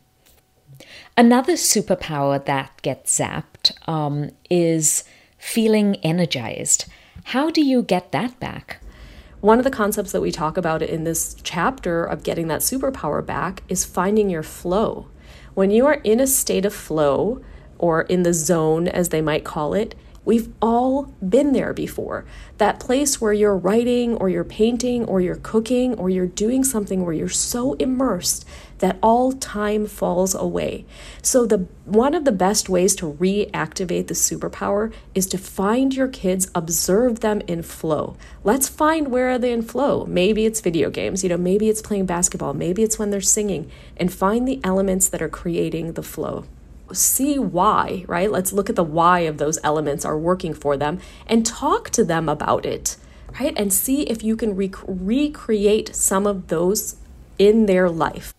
Another 1.17 1.53
superpower 1.53 2.43
that 2.45 2.81
gets 2.81 3.19
zapped 3.19 3.71
um, 3.87 4.31
is 4.49 5.03
feeling 5.37 5.97
energized. 5.97 6.85
How 7.25 7.49
do 7.49 7.61
you 7.61 7.81
get 7.83 8.11
that 8.11 8.39
back? 8.39 8.81
One 9.41 9.57
of 9.57 9.63
the 9.63 9.71
concepts 9.71 10.11
that 10.11 10.21
we 10.21 10.31
talk 10.31 10.57
about 10.57 10.81
in 10.81 11.03
this 11.03 11.35
chapter 11.43 12.03
of 12.03 12.23
getting 12.23 12.47
that 12.47 12.61
superpower 12.61 13.25
back 13.25 13.63
is 13.69 13.85
finding 13.85 14.29
your 14.29 14.43
flow. 14.43 15.07
When 15.59 15.71
you 15.71 15.87
are 15.87 15.99
in 16.05 16.21
a 16.21 16.25
state 16.25 16.63
of 16.63 16.73
flow, 16.73 17.41
or 17.77 18.03
in 18.03 18.23
the 18.23 18.33
zone, 18.33 18.87
as 18.87 19.09
they 19.09 19.19
might 19.19 19.43
call 19.43 19.73
it, 19.73 19.93
We've 20.29 20.53
all 20.61 21.13
been 21.27 21.53
there 21.53 21.73
before. 21.73 22.23
That 22.59 22.79
place 22.79 23.19
where 23.19 23.33
you're 23.33 23.57
writing 23.57 24.15
or 24.15 24.29
you're 24.29 24.43
painting 24.43 25.05
or 25.05 25.21
you're 25.21 25.37
cooking 25.37 25.95
or 25.95 26.09
you're 26.09 26.27
doing 26.27 26.63
something 26.63 27.03
where 27.03 27.13
you're 27.15 27.29
so 27.29 27.73
immersed 27.73 28.45
that 28.79 28.97
all 29.01 29.31
time 29.31 29.85
falls 29.85 30.33
away. 30.33 30.85
So 31.21 31.45
the 31.45 31.67
one 31.85 32.13
of 32.13 32.25
the 32.25 32.31
best 32.31 32.69
ways 32.69 32.95
to 32.95 33.13
reactivate 33.13 34.07
the 34.07 34.13
superpower 34.13 34.93
is 35.15 35.25
to 35.27 35.37
find 35.37 35.95
your 35.95 36.07
kids, 36.07 36.49
observe 36.53 37.19
them 37.19 37.41
in 37.47 37.63
flow. 37.63 38.15
Let's 38.43 38.67
find 38.67 39.09
where 39.09 39.29
are 39.29 39.39
they 39.39 39.51
in 39.51 39.61
flow. 39.61 40.05
Maybe 40.05 40.45
it's 40.45 40.61
video 40.61 40.89
games, 40.89 41.23
you 41.23 41.29
know, 41.29 41.37
maybe 41.37 41.69
it's 41.69 41.81
playing 41.81 42.05
basketball, 42.05 42.53
maybe 42.53 42.83
it's 42.83 42.99
when 42.99 43.11
they're 43.11 43.21
singing 43.21 43.71
and 43.97 44.11
find 44.13 44.47
the 44.47 44.59
elements 44.63 45.07
that 45.09 45.21
are 45.21 45.29
creating 45.29 45.93
the 45.93 46.03
flow 46.03 46.45
see 46.93 47.37
why, 47.37 48.03
right? 48.07 48.31
Let's 48.31 48.53
look 48.53 48.69
at 48.69 48.75
the 48.75 48.83
why 48.83 49.21
of 49.21 49.37
those 49.37 49.59
elements 49.63 50.05
are 50.05 50.17
working 50.17 50.53
for 50.53 50.77
them 50.77 50.99
and 51.27 51.45
talk 51.45 51.89
to 51.91 52.03
them 52.03 52.27
about 52.27 52.65
it, 52.65 52.97
right? 53.39 53.53
And 53.57 53.71
see 53.71 54.03
if 54.03 54.23
you 54.23 54.35
can 54.35 54.55
rec- 54.55 54.83
recreate 54.87 55.95
some 55.95 56.25
of 56.25 56.47
those 56.47 56.95
in 57.37 57.65
their 57.65 57.89
life. 57.89 58.33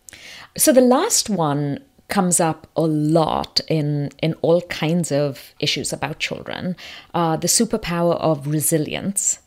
So 0.57 0.73
the 0.73 0.81
last 0.81 1.31
one 1.31 1.81
comes 2.09 2.41
up 2.41 2.67
a 2.77 2.83
lot 2.83 3.61
in 3.69 4.11
in 4.21 4.35
all 4.43 4.63
kinds 4.63 5.13
of 5.13 5.55
issues 5.61 5.93
about 5.93 6.19
children. 6.19 6.77
Uh, 7.15 7.37
the 7.37 7.49
superpower 7.49 8.17
of 8.21 8.47
resilience. 8.47 9.39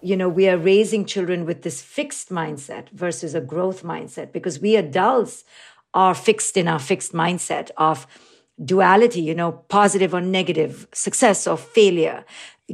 You 0.00 0.16
know, 0.16 0.28
we 0.28 0.48
are 0.48 0.56
raising 0.56 1.06
children 1.06 1.44
with 1.44 1.62
this 1.62 1.82
fixed 1.82 2.28
mindset 2.28 2.88
versus 2.90 3.34
a 3.34 3.40
growth 3.40 3.82
mindset 3.82 4.32
because 4.32 4.60
we 4.60 4.76
adults 4.76 5.44
are 5.92 6.14
fixed 6.14 6.56
in 6.56 6.68
our 6.68 6.78
fixed 6.78 7.12
mindset 7.12 7.70
of 7.76 8.06
duality, 8.64 9.22
you 9.22 9.34
know, 9.34 9.52
positive 9.68 10.14
or 10.14 10.20
negative, 10.20 10.86
success 10.92 11.46
or 11.46 11.56
failure, 11.56 12.24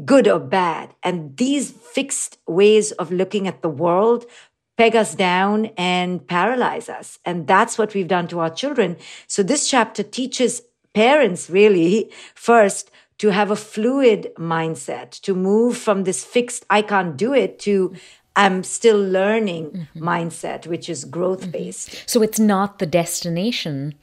good 0.05 0.29
or 0.29 0.41
bad. 0.41 0.95
And 1.03 1.37
these 1.37 1.71
fixed 1.71 2.39
ways 2.47 2.93
of 2.93 3.11
looking 3.11 3.47
at 3.49 3.63
the 3.63 3.69
world 3.69 4.27
peg 4.77 4.97
us 4.97 5.15
down 5.15 5.67
and 5.77 6.27
paralyze 6.27 6.89
us. 6.89 7.19
And 7.25 7.47
that's 7.47 7.79
what 7.79 7.95
we've 7.95 8.09
done 8.09 8.29
to 8.29 8.41
our 8.41 8.51
children. 8.51 8.97
So 9.27 9.43
this 9.43 9.69
chapter 9.69 10.03
teaches 10.03 10.63
parents 10.95 11.49
really 11.49 12.11
first 12.35 12.91
to 13.19 13.31
have 13.31 13.51
a 13.51 13.57
fluid 13.57 14.33
mindset, 14.37 15.21
to 15.21 15.35
move 15.35 15.77
from 15.77 16.05
this 16.05 16.25
fixed, 16.25 16.67
I 16.69 16.83
can't 16.83 17.17
do 17.17 17.33
it 17.33 17.59
to 17.61 17.95
I'm 18.37 18.65
still 18.65 18.99
learning 18.99 19.71
mm-hmm. 19.71 20.09
mindset, 20.09 20.67
which 20.67 20.89
is 20.89 21.05
growth 21.05 21.53
based. 21.53 21.91
Mm-hmm. 21.91 22.05
So 22.07 22.23
it's 22.23 22.41
not 22.41 22.79
the 22.81 22.87
destination, 22.87 23.95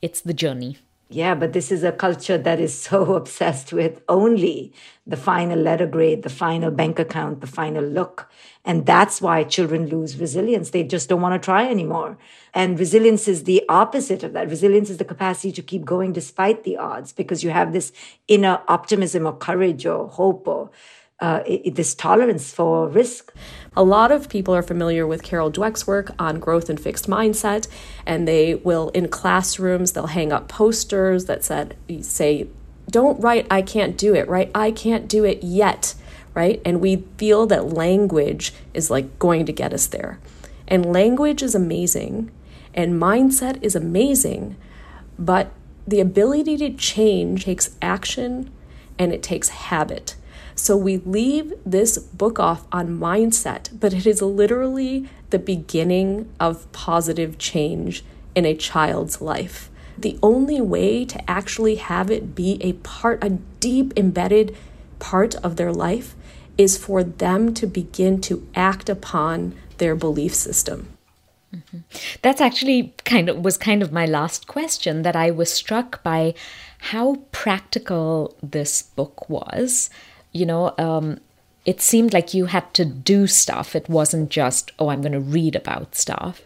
it's 0.00 0.20
the 0.20 0.34
journey. 0.34 0.78
Yeah, 1.08 1.36
but 1.36 1.52
this 1.52 1.70
is 1.70 1.84
a 1.84 1.92
culture 1.92 2.36
that 2.36 2.58
is 2.58 2.76
so 2.76 3.14
obsessed 3.20 3.72
with 3.72 4.02
only 4.08 4.72
the 5.06 5.16
final 5.16 5.56
letter 5.58 5.86
grade, 5.86 6.24
the 6.24 6.28
final 6.28 6.72
bank 6.72 6.98
account, 6.98 7.40
the 7.40 7.46
final 7.46 7.84
look. 7.84 8.28
And 8.64 8.84
that's 8.84 9.22
why 9.22 9.44
children 9.44 9.86
lose 9.86 10.18
resilience. 10.18 10.70
They 10.70 10.82
just 10.82 11.08
don't 11.08 11.20
want 11.20 11.40
to 11.40 11.44
try 11.44 11.68
anymore. 11.68 12.18
And 12.52 12.76
resilience 12.76 13.28
is 13.28 13.44
the 13.44 13.62
opposite 13.68 14.24
of 14.24 14.32
that. 14.32 14.50
Resilience 14.50 14.90
is 14.90 14.96
the 14.98 15.04
capacity 15.04 15.52
to 15.52 15.62
keep 15.62 15.84
going 15.84 16.12
despite 16.12 16.64
the 16.64 16.76
odds 16.76 17.12
because 17.12 17.44
you 17.44 17.50
have 17.50 17.72
this 17.72 17.92
inner 18.26 18.60
optimism 18.66 19.26
or 19.26 19.36
courage 19.36 19.86
or 19.86 20.08
hope 20.08 20.48
or 20.48 20.70
uh, 21.20 21.42
this 21.64 21.94
tolerance 21.94 22.52
for 22.52 22.88
risk. 22.88 23.32
A 23.76 23.82
lot 23.82 24.12
of 24.12 24.28
people 24.28 24.54
are 24.54 24.62
familiar 24.62 25.06
with 25.06 25.22
Carol 25.22 25.50
Dweck's 25.50 25.86
work 25.86 26.10
on 26.18 26.40
growth 26.40 26.68
and 26.68 26.78
fixed 26.78 27.08
mindset, 27.08 27.68
and 28.04 28.26
they 28.26 28.54
will, 28.56 28.90
in 28.90 29.08
classrooms, 29.08 29.92
they'll 29.92 30.08
hang 30.08 30.32
up 30.32 30.48
posters 30.48 31.24
that 31.26 31.44
said, 31.44 31.76
say, 32.00 32.48
don't 32.90 33.20
write, 33.20 33.46
I 33.50 33.62
can't 33.62 33.96
do 33.96 34.14
it, 34.14 34.28
right? 34.28 34.50
I 34.54 34.70
can't 34.70 35.08
do 35.08 35.24
it 35.24 35.42
yet, 35.42 35.94
right? 36.34 36.60
And 36.64 36.80
we 36.80 37.04
feel 37.18 37.46
that 37.46 37.72
language 37.72 38.52
is 38.74 38.90
like 38.90 39.18
going 39.18 39.46
to 39.46 39.52
get 39.52 39.72
us 39.72 39.86
there. 39.86 40.18
And 40.68 40.92
language 40.92 41.42
is 41.42 41.54
amazing, 41.54 42.30
and 42.74 43.00
mindset 43.00 43.62
is 43.62 43.74
amazing, 43.74 44.56
but 45.18 45.50
the 45.86 46.00
ability 46.00 46.56
to 46.58 46.72
change 46.72 47.44
takes 47.44 47.76
action 47.80 48.50
and 48.98 49.12
it 49.12 49.22
takes 49.22 49.48
habit. 49.48 50.16
So 50.56 50.74
we 50.76 50.96
leave 50.96 51.52
this 51.64 51.98
book 51.98 52.40
off 52.40 52.66
on 52.72 52.98
mindset, 52.98 53.78
but 53.78 53.92
it 53.92 54.06
is 54.06 54.22
literally 54.22 55.08
the 55.28 55.38
beginning 55.38 56.32
of 56.40 56.70
positive 56.72 57.36
change 57.38 58.02
in 58.34 58.46
a 58.46 58.54
child's 58.54 59.20
life. 59.20 59.70
The 59.98 60.18
only 60.22 60.60
way 60.60 61.04
to 61.04 61.30
actually 61.30 61.76
have 61.76 62.10
it 62.10 62.34
be 62.34 62.58
a 62.62 62.72
part, 62.72 63.22
a 63.22 63.30
deep 63.60 63.92
embedded 63.96 64.56
part 64.98 65.34
of 65.36 65.56
their 65.56 65.72
life, 65.72 66.14
is 66.56 66.78
for 66.78 67.04
them 67.04 67.52
to 67.54 67.66
begin 67.66 68.20
to 68.22 68.46
act 68.54 68.88
upon 68.88 69.54
their 69.76 69.94
belief 69.94 70.34
system. 70.34 70.88
Mm-hmm. 71.54 71.78
That's 72.22 72.40
actually 72.40 72.94
kind 73.04 73.28
of 73.28 73.44
was 73.44 73.58
kind 73.58 73.82
of 73.82 73.92
my 73.92 74.06
last 74.06 74.46
question 74.46 75.02
that 75.02 75.16
I 75.16 75.30
was 75.30 75.52
struck 75.52 76.02
by 76.02 76.34
how 76.78 77.16
practical 77.30 78.36
this 78.42 78.82
book 78.82 79.28
was 79.28 79.90
you 80.36 80.46
know, 80.46 80.74
um, 80.78 81.18
it 81.64 81.80
seemed 81.80 82.12
like 82.12 82.34
you 82.34 82.46
had 82.46 82.72
to 82.74 82.84
do 82.84 83.26
stuff. 83.26 83.74
It 83.74 83.88
wasn't 83.88 84.30
just, 84.30 84.70
oh, 84.78 84.88
I'm 84.88 85.00
going 85.00 85.12
to 85.12 85.20
read 85.20 85.56
about 85.56 85.96
stuff. 85.96 86.42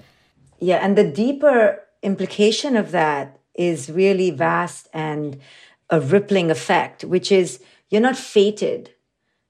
Yeah, 0.61 0.76
and 0.76 0.97
the 0.97 1.11
deeper 1.11 1.82
implication 2.02 2.76
of 2.76 2.90
that 2.92 3.38
is 3.54 3.90
really 3.90 4.30
vast 4.30 4.88
and 4.94 5.38
a 5.90 6.00
rippling 6.00 6.50
effect, 6.50 7.04
which 7.04 7.30
is 7.30 7.61
you're 7.90 8.00
not 8.00 8.16
fated, 8.16 8.94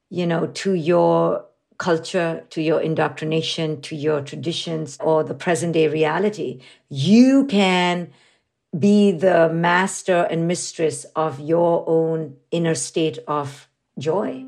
you 0.08 0.26
know, 0.26 0.46
to 0.46 0.74
your 0.74 1.44
culture, 1.78 2.44
to 2.50 2.60
your 2.60 2.80
indoctrination, 2.80 3.80
to 3.82 3.94
your 3.94 4.20
traditions, 4.20 4.98
or 5.00 5.22
the 5.22 5.34
present 5.34 5.74
day 5.74 5.88
reality. 5.88 6.60
You 6.88 7.46
can 7.46 8.10
be 8.78 9.12
the 9.12 9.48
master 9.48 10.26
and 10.30 10.46
mistress 10.46 11.04
of 11.16 11.40
your 11.40 11.84
own 11.88 12.36
inner 12.50 12.74
state 12.74 13.18
of 13.26 13.68
joy. 14.00 14.44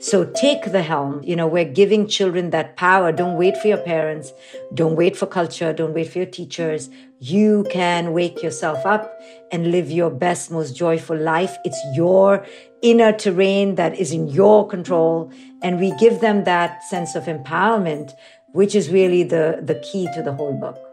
So 0.00 0.24
take 0.24 0.70
the 0.70 0.82
helm. 0.82 1.22
You 1.24 1.34
know, 1.34 1.48
we're 1.48 1.64
giving 1.64 2.06
children 2.06 2.50
that 2.50 2.76
power. 2.76 3.10
Don't 3.10 3.36
wait 3.36 3.56
for 3.56 3.66
your 3.66 3.78
parents. 3.78 4.32
Don't 4.72 4.94
wait 4.94 5.16
for 5.16 5.26
culture. 5.26 5.72
Don't 5.72 5.92
wait 5.92 6.08
for 6.08 6.18
your 6.18 6.26
teachers. 6.26 6.88
You 7.18 7.66
can 7.68 8.12
wake 8.12 8.40
yourself 8.40 8.86
up 8.86 9.20
and 9.50 9.72
live 9.72 9.90
your 9.90 10.10
best, 10.10 10.52
most 10.52 10.76
joyful 10.76 11.16
life. 11.16 11.56
It's 11.64 11.80
your 11.94 12.46
inner 12.80 13.12
terrain 13.12 13.74
that 13.74 13.98
is 13.98 14.12
in 14.12 14.28
your 14.28 14.68
control. 14.68 15.32
And 15.62 15.80
we 15.80 15.90
give 15.98 16.20
them 16.20 16.44
that 16.44 16.84
sense 16.84 17.16
of 17.16 17.24
empowerment, 17.24 18.12
which 18.52 18.76
is 18.76 18.90
really 18.90 19.24
the, 19.24 19.58
the 19.60 19.80
key 19.80 20.08
to 20.14 20.22
the 20.22 20.32
whole 20.32 20.54
book. 20.54 20.87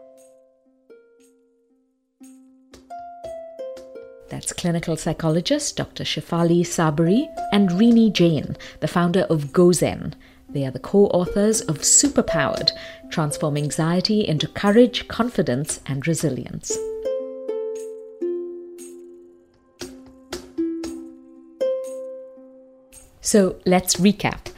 That's 4.28 4.52
clinical 4.52 4.96
psychologist 4.96 5.76
Dr. 5.76 6.04
Shefali 6.04 6.62
Tsabary 6.62 7.28
and 7.52 7.70
Renee 7.72 8.10
Jain, 8.10 8.56
the 8.80 8.88
founder 8.88 9.22
of 9.30 9.52
GoZen. 9.52 10.14
They 10.48 10.64
are 10.66 10.70
the 10.70 10.78
co 10.78 11.06
authors 11.06 11.60
of 11.62 11.78
Superpowered 11.78 12.70
Transform 13.10 13.56
Anxiety 13.56 14.26
into 14.26 14.48
Courage, 14.48 15.06
Confidence, 15.08 15.80
and 15.86 16.06
Resilience. 16.06 16.76
So 23.20 23.56
let's 23.66 23.96
recap. 23.96 24.52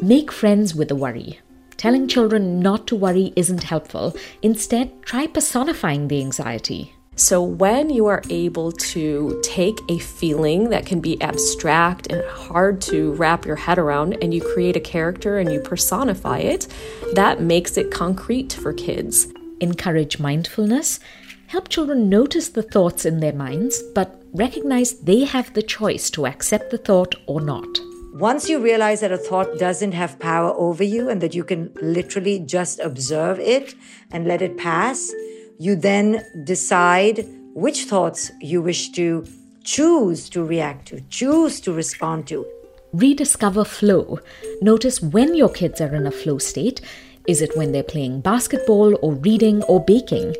Make 0.00 0.32
friends 0.32 0.74
with 0.74 0.88
the 0.88 0.96
worry. 0.96 1.40
Telling 1.76 2.08
children 2.08 2.60
not 2.60 2.86
to 2.86 2.96
worry 2.96 3.32
isn't 3.36 3.64
helpful. 3.64 4.16
Instead, 4.42 5.02
try 5.02 5.26
personifying 5.26 6.08
the 6.08 6.20
anxiety. 6.20 6.94
So, 7.16 7.40
when 7.40 7.90
you 7.90 8.06
are 8.06 8.22
able 8.28 8.72
to 8.72 9.40
take 9.44 9.78
a 9.88 9.98
feeling 9.98 10.70
that 10.70 10.84
can 10.84 11.00
be 11.00 11.20
abstract 11.22 12.08
and 12.08 12.24
hard 12.24 12.80
to 12.82 13.12
wrap 13.12 13.46
your 13.46 13.54
head 13.54 13.78
around, 13.78 14.18
and 14.20 14.34
you 14.34 14.40
create 14.40 14.74
a 14.74 14.80
character 14.80 15.38
and 15.38 15.52
you 15.52 15.60
personify 15.60 16.38
it, 16.38 16.66
that 17.12 17.40
makes 17.40 17.76
it 17.76 17.92
concrete 17.92 18.52
for 18.54 18.72
kids. 18.72 19.28
Encourage 19.60 20.18
mindfulness. 20.18 20.98
Help 21.46 21.68
children 21.68 22.08
notice 22.08 22.48
the 22.48 22.64
thoughts 22.64 23.04
in 23.04 23.20
their 23.20 23.32
minds, 23.32 23.80
but 23.94 24.20
recognize 24.32 24.94
they 24.94 25.22
have 25.22 25.54
the 25.54 25.62
choice 25.62 26.10
to 26.10 26.26
accept 26.26 26.72
the 26.72 26.78
thought 26.78 27.14
or 27.28 27.40
not. 27.40 27.78
Once 28.14 28.48
you 28.48 28.58
realize 28.60 29.00
that 29.00 29.12
a 29.12 29.18
thought 29.18 29.58
doesn't 29.58 29.92
have 29.92 30.18
power 30.18 30.52
over 30.56 30.82
you 30.82 31.08
and 31.08 31.20
that 31.20 31.34
you 31.34 31.44
can 31.44 31.70
literally 31.80 32.40
just 32.40 32.80
observe 32.80 33.38
it 33.38 33.74
and 34.10 34.26
let 34.26 34.42
it 34.42 34.56
pass, 34.56 35.12
you 35.58 35.76
then 35.76 36.24
decide 36.44 37.26
which 37.54 37.84
thoughts 37.84 38.30
you 38.40 38.60
wish 38.60 38.90
to 38.90 39.24
choose 39.62 40.28
to 40.30 40.44
react 40.44 40.88
to, 40.88 41.00
choose 41.08 41.60
to 41.60 41.72
respond 41.72 42.26
to. 42.28 42.46
Rediscover 42.92 43.64
flow. 43.64 44.20
Notice 44.60 45.00
when 45.00 45.34
your 45.34 45.48
kids 45.48 45.80
are 45.80 45.94
in 45.94 46.06
a 46.06 46.10
flow 46.10 46.38
state. 46.38 46.80
Is 47.26 47.40
it 47.40 47.56
when 47.56 47.72
they're 47.72 47.82
playing 47.82 48.20
basketball 48.20 48.98
or 49.02 49.14
reading 49.14 49.62
or 49.64 49.82
baking? 49.82 50.36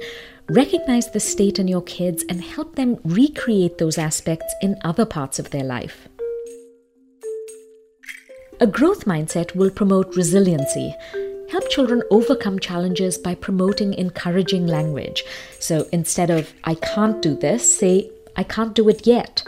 Recognize 0.51 1.11
the 1.11 1.21
state 1.21 1.59
in 1.59 1.69
your 1.69 1.83
kids 1.83 2.25
and 2.29 2.43
help 2.43 2.77
them 2.77 2.99
recreate 3.05 3.79
those 3.79 3.97
aspects 3.97 4.55
in 4.61 4.77
other 4.85 5.07
parts 5.07 5.39
of 5.39 5.51
their 5.51 5.65
life. 5.65 6.07
A 8.61 8.67
growth 8.67 9.05
mindset 9.05 9.57
will 9.57 9.71
promote 9.71 10.15
resiliency. 10.15 10.95
Help 11.51 11.69
children 11.69 12.03
overcome 12.11 12.59
challenges 12.59 13.19
by 13.19 13.35
promoting 13.35 13.95
encouraging 13.95 14.67
language. 14.67 15.25
So 15.61 15.87
instead 15.93 16.31
of, 16.31 16.53
I 16.65 16.75
can't 16.75 17.21
do 17.23 17.35
this, 17.37 17.79
say, 17.79 18.11
I 18.37 18.43
can't 18.43 18.75
do 18.75 18.89
it 18.89 19.07
yet. 19.07 19.43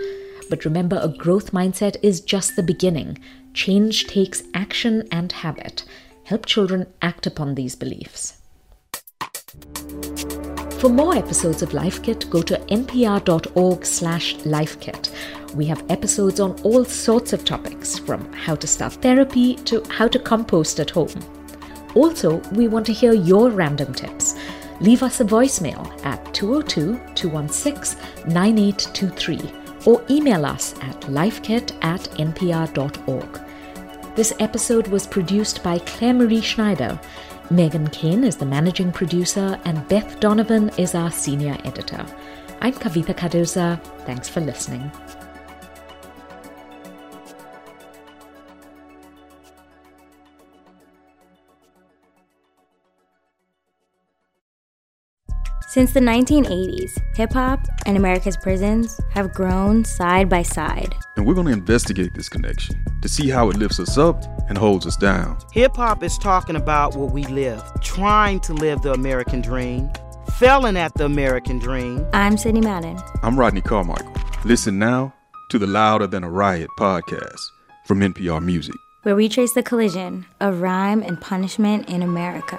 But 0.48 0.64
remember, 0.64 1.00
a 1.02 1.08
growth 1.08 1.52
mindset 1.52 1.96
is 2.02 2.20
just 2.20 2.54
the 2.54 2.62
beginning. 2.62 3.18
Change 3.54 4.06
takes 4.06 4.42
action 4.54 5.08
and 5.10 5.32
habit. 5.32 5.84
Help 6.24 6.46
children 6.46 6.86
act 7.02 7.26
upon 7.26 7.54
these 7.54 7.74
beliefs. 7.74 8.40
For 10.78 10.90
more 10.90 11.16
episodes 11.16 11.62
of 11.62 11.72
Life 11.72 12.02
Kit, 12.02 12.28
go 12.30 12.42
to 12.42 12.58
npr.org 12.58 13.84
slash 13.84 14.36
lifekit. 14.36 15.10
We 15.54 15.64
have 15.66 15.84
episodes 15.88 16.38
on 16.38 16.60
all 16.62 16.84
sorts 16.84 17.32
of 17.32 17.44
topics, 17.44 17.98
from 17.98 18.30
how 18.32 18.54
to 18.56 18.66
start 18.66 18.92
therapy 18.94 19.54
to 19.64 19.82
how 19.88 20.06
to 20.08 20.18
compost 20.18 20.78
at 20.78 20.90
home. 20.90 21.35
Also, 21.96 22.36
we 22.52 22.68
want 22.68 22.84
to 22.86 22.92
hear 22.92 23.14
your 23.14 23.50
random 23.50 23.92
tips. 23.94 24.34
Leave 24.80 25.02
us 25.02 25.20
a 25.20 25.24
voicemail 25.24 25.82
at 26.04 26.34
202 26.34 27.00
216 27.14 27.98
9823 28.28 29.40
or 29.86 30.04
email 30.10 30.44
us 30.44 30.74
at 30.82 31.00
lifekit 31.02 31.72
at 31.82 32.02
npr.org. 32.18 33.40
This 34.14 34.34
episode 34.40 34.88
was 34.88 35.06
produced 35.06 35.62
by 35.62 35.78
Claire 35.78 36.14
Marie 36.14 36.42
Schneider. 36.42 37.00
Megan 37.50 37.88
Kane 37.88 38.24
is 38.24 38.36
the 38.36 38.44
managing 38.44 38.92
producer, 38.92 39.58
and 39.64 39.86
Beth 39.88 40.20
Donovan 40.20 40.70
is 40.76 40.94
our 40.94 41.10
senior 41.10 41.56
editor. 41.64 42.04
I'm 42.60 42.74
Kavitha 42.74 43.14
Cardoza. 43.14 43.80
Thanks 44.04 44.28
for 44.28 44.40
listening. 44.40 44.90
Since 55.68 55.92
the 55.92 56.00
1980s, 56.00 56.98
hip 57.16 57.32
hop 57.32 57.60
and 57.86 57.96
America's 57.96 58.36
prisons 58.36 59.00
have 59.10 59.34
grown 59.34 59.84
side 59.84 60.28
by 60.28 60.42
side. 60.42 60.94
And 61.16 61.26
we're 61.26 61.34
going 61.34 61.48
to 61.48 61.52
investigate 61.52 62.14
this 62.14 62.28
connection 62.28 62.76
to 63.02 63.08
see 63.08 63.28
how 63.28 63.50
it 63.50 63.56
lifts 63.56 63.80
us 63.80 63.98
up 63.98 64.22
and 64.48 64.56
holds 64.56 64.86
us 64.86 64.96
down. 64.96 65.38
Hip 65.52 65.76
hop 65.76 66.02
is 66.02 66.16
talking 66.18 66.56
about 66.56 66.96
what 66.96 67.12
we 67.12 67.24
live, 67.24 67.62
trying 67.82 68.40
to 68.40 68.54
live 68.54 68.82
the 68.82 68.92
American 68.92 69.40
dream 69.40 69.90
failing 70.38 70.76
at 70.76 70.92
the 70.94 71.04
American 71.04 71.58
dream. 71.58 72.06
I'm 72.12 72.36
Sydney 72.36 72.60
Madden. 72.60 72.98
I'm 73.22 73.38
Rodney 73.38 73.62
Carmichael. 73.62 74.12
Listen 74.44 74.78
now 74.78 75.14
to 75.50 75.58
the 75.58 75.66
Louder 75.66 76.06
Than 76.06 76.24
a 76.24 76.30
Riot 76.30 76.68
podcast 76.78 77.40
from 77.86 78.00
NPR 78.00 78.44
Music. 78.44 78.74
Where 79.02 79.16
we 79.16 79.28
trace 79.28 79.54
the 79.54 79.62
collision 79.62 80.26
of 80.40 80.60
rhyme 80.60 81.02
and 81.02 81.18
punishment 81.20 81.88
in 81.88 82.02
America. 82.02 82.58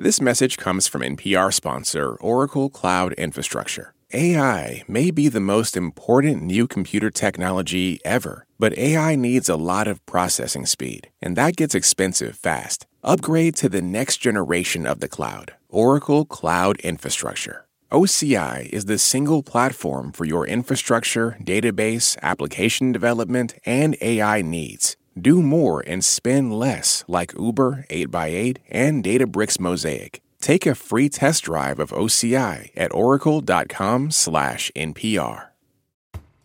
This 0.00 0.20
message 0.20 0.58
comes 0.58 0.86
from 0.86 1.02
NPR 1.02 1.52
sponsor 1.52 2.14
Oracle 2.20 2.70
Cloud 2.70 3.14
Infrastructure. 3.14 3.94
AI 4.12 4.84
may 4.86 5.10
be 5.10 5.26
the 5.26 5.40
most 5.40 5.76
important 5.76 6.40
new 6.40 6.68
computer 6.68 7.10
technology 7.10 7.98
ever, 8.04 8.46
but 8.60 8.78
AI 8.78 9.16
needs 9.16 9.48
a 9.48 9.56
lot 9.56 9.88
of 9.88 10.06
processing 10.06 10.66
speed, 10.66 11.10
and 11.20 11.34
that 11.34 11.56
gets 11.56 11.74
expensive 11.74 12.36
fast. 12.36 12.86
Upgrade 13.02 13.56
to 13.56 13.68
the 13.68 13.82
next 13.82 14.18
generation 14.18 14.86
of 14.86 15.00
the 15.00 15.08
cloud, 15.08 15.54
Oracle 15.68 16.24
Cloud 16.24 16.78
Infrastructure. 16.78 17.66
OCI 17.90 18.68
is 18.68 18.84
the 18.84 18.98
single 18.98 19.42
platform 19.42 20.12
for 20.12 20.24
your 20.24 20.46
infrastructure, 20.46 21.36
database, 21.42 22.16
application 22.22 22.92
development, 22.92 23.56
and 23.66 23.96
AI 24.00 24.42
needs. 24.42 24.96
Do 25.20 25.42
more 25.42 25.82
and 25.84 26.04
spend 26.04 26.56
less 26.56 27.02
like 27.08 27.34
Uber 27.36 27.86
8x8 27.90 28.58
and 28.70 29.02
Databricks 29.02 29.58
Mosaic. 29.58 30.20
Take 30.40 30.64
a 30.64 30.76
free 30.76 31.08
test 31.08 31.42
drive 31.44 31.80
of 31.80 31.90
OCI 31.90 32.70
at 32.76 32.94
oracle.com/npr. 32.94 35.46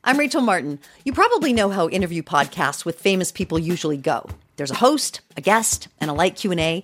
I'm 0.03 0.17
Rachel 0.17 0.41
Martin. 0.41 0.79
You 1.05 1.13
probably 1.13 1.53
know 1.53 1.69
how 1.69 1.87
interview 1.87 2.23
podcasts 2.23 2.83
with 2.83 2.99
famous 2.99 3.31
people 3.31 3.59
usually 3.59 3.97
go. 3.97 4.27
There's 4.55 4.71
a 4.71 4.75
host, 4.75 5.21
a 5.37 5.41
guest, 5.41 5.87
and 6.01 6.09
a 6.09 6.13
light 6.13 6.35
Q&A. 6.35 6.83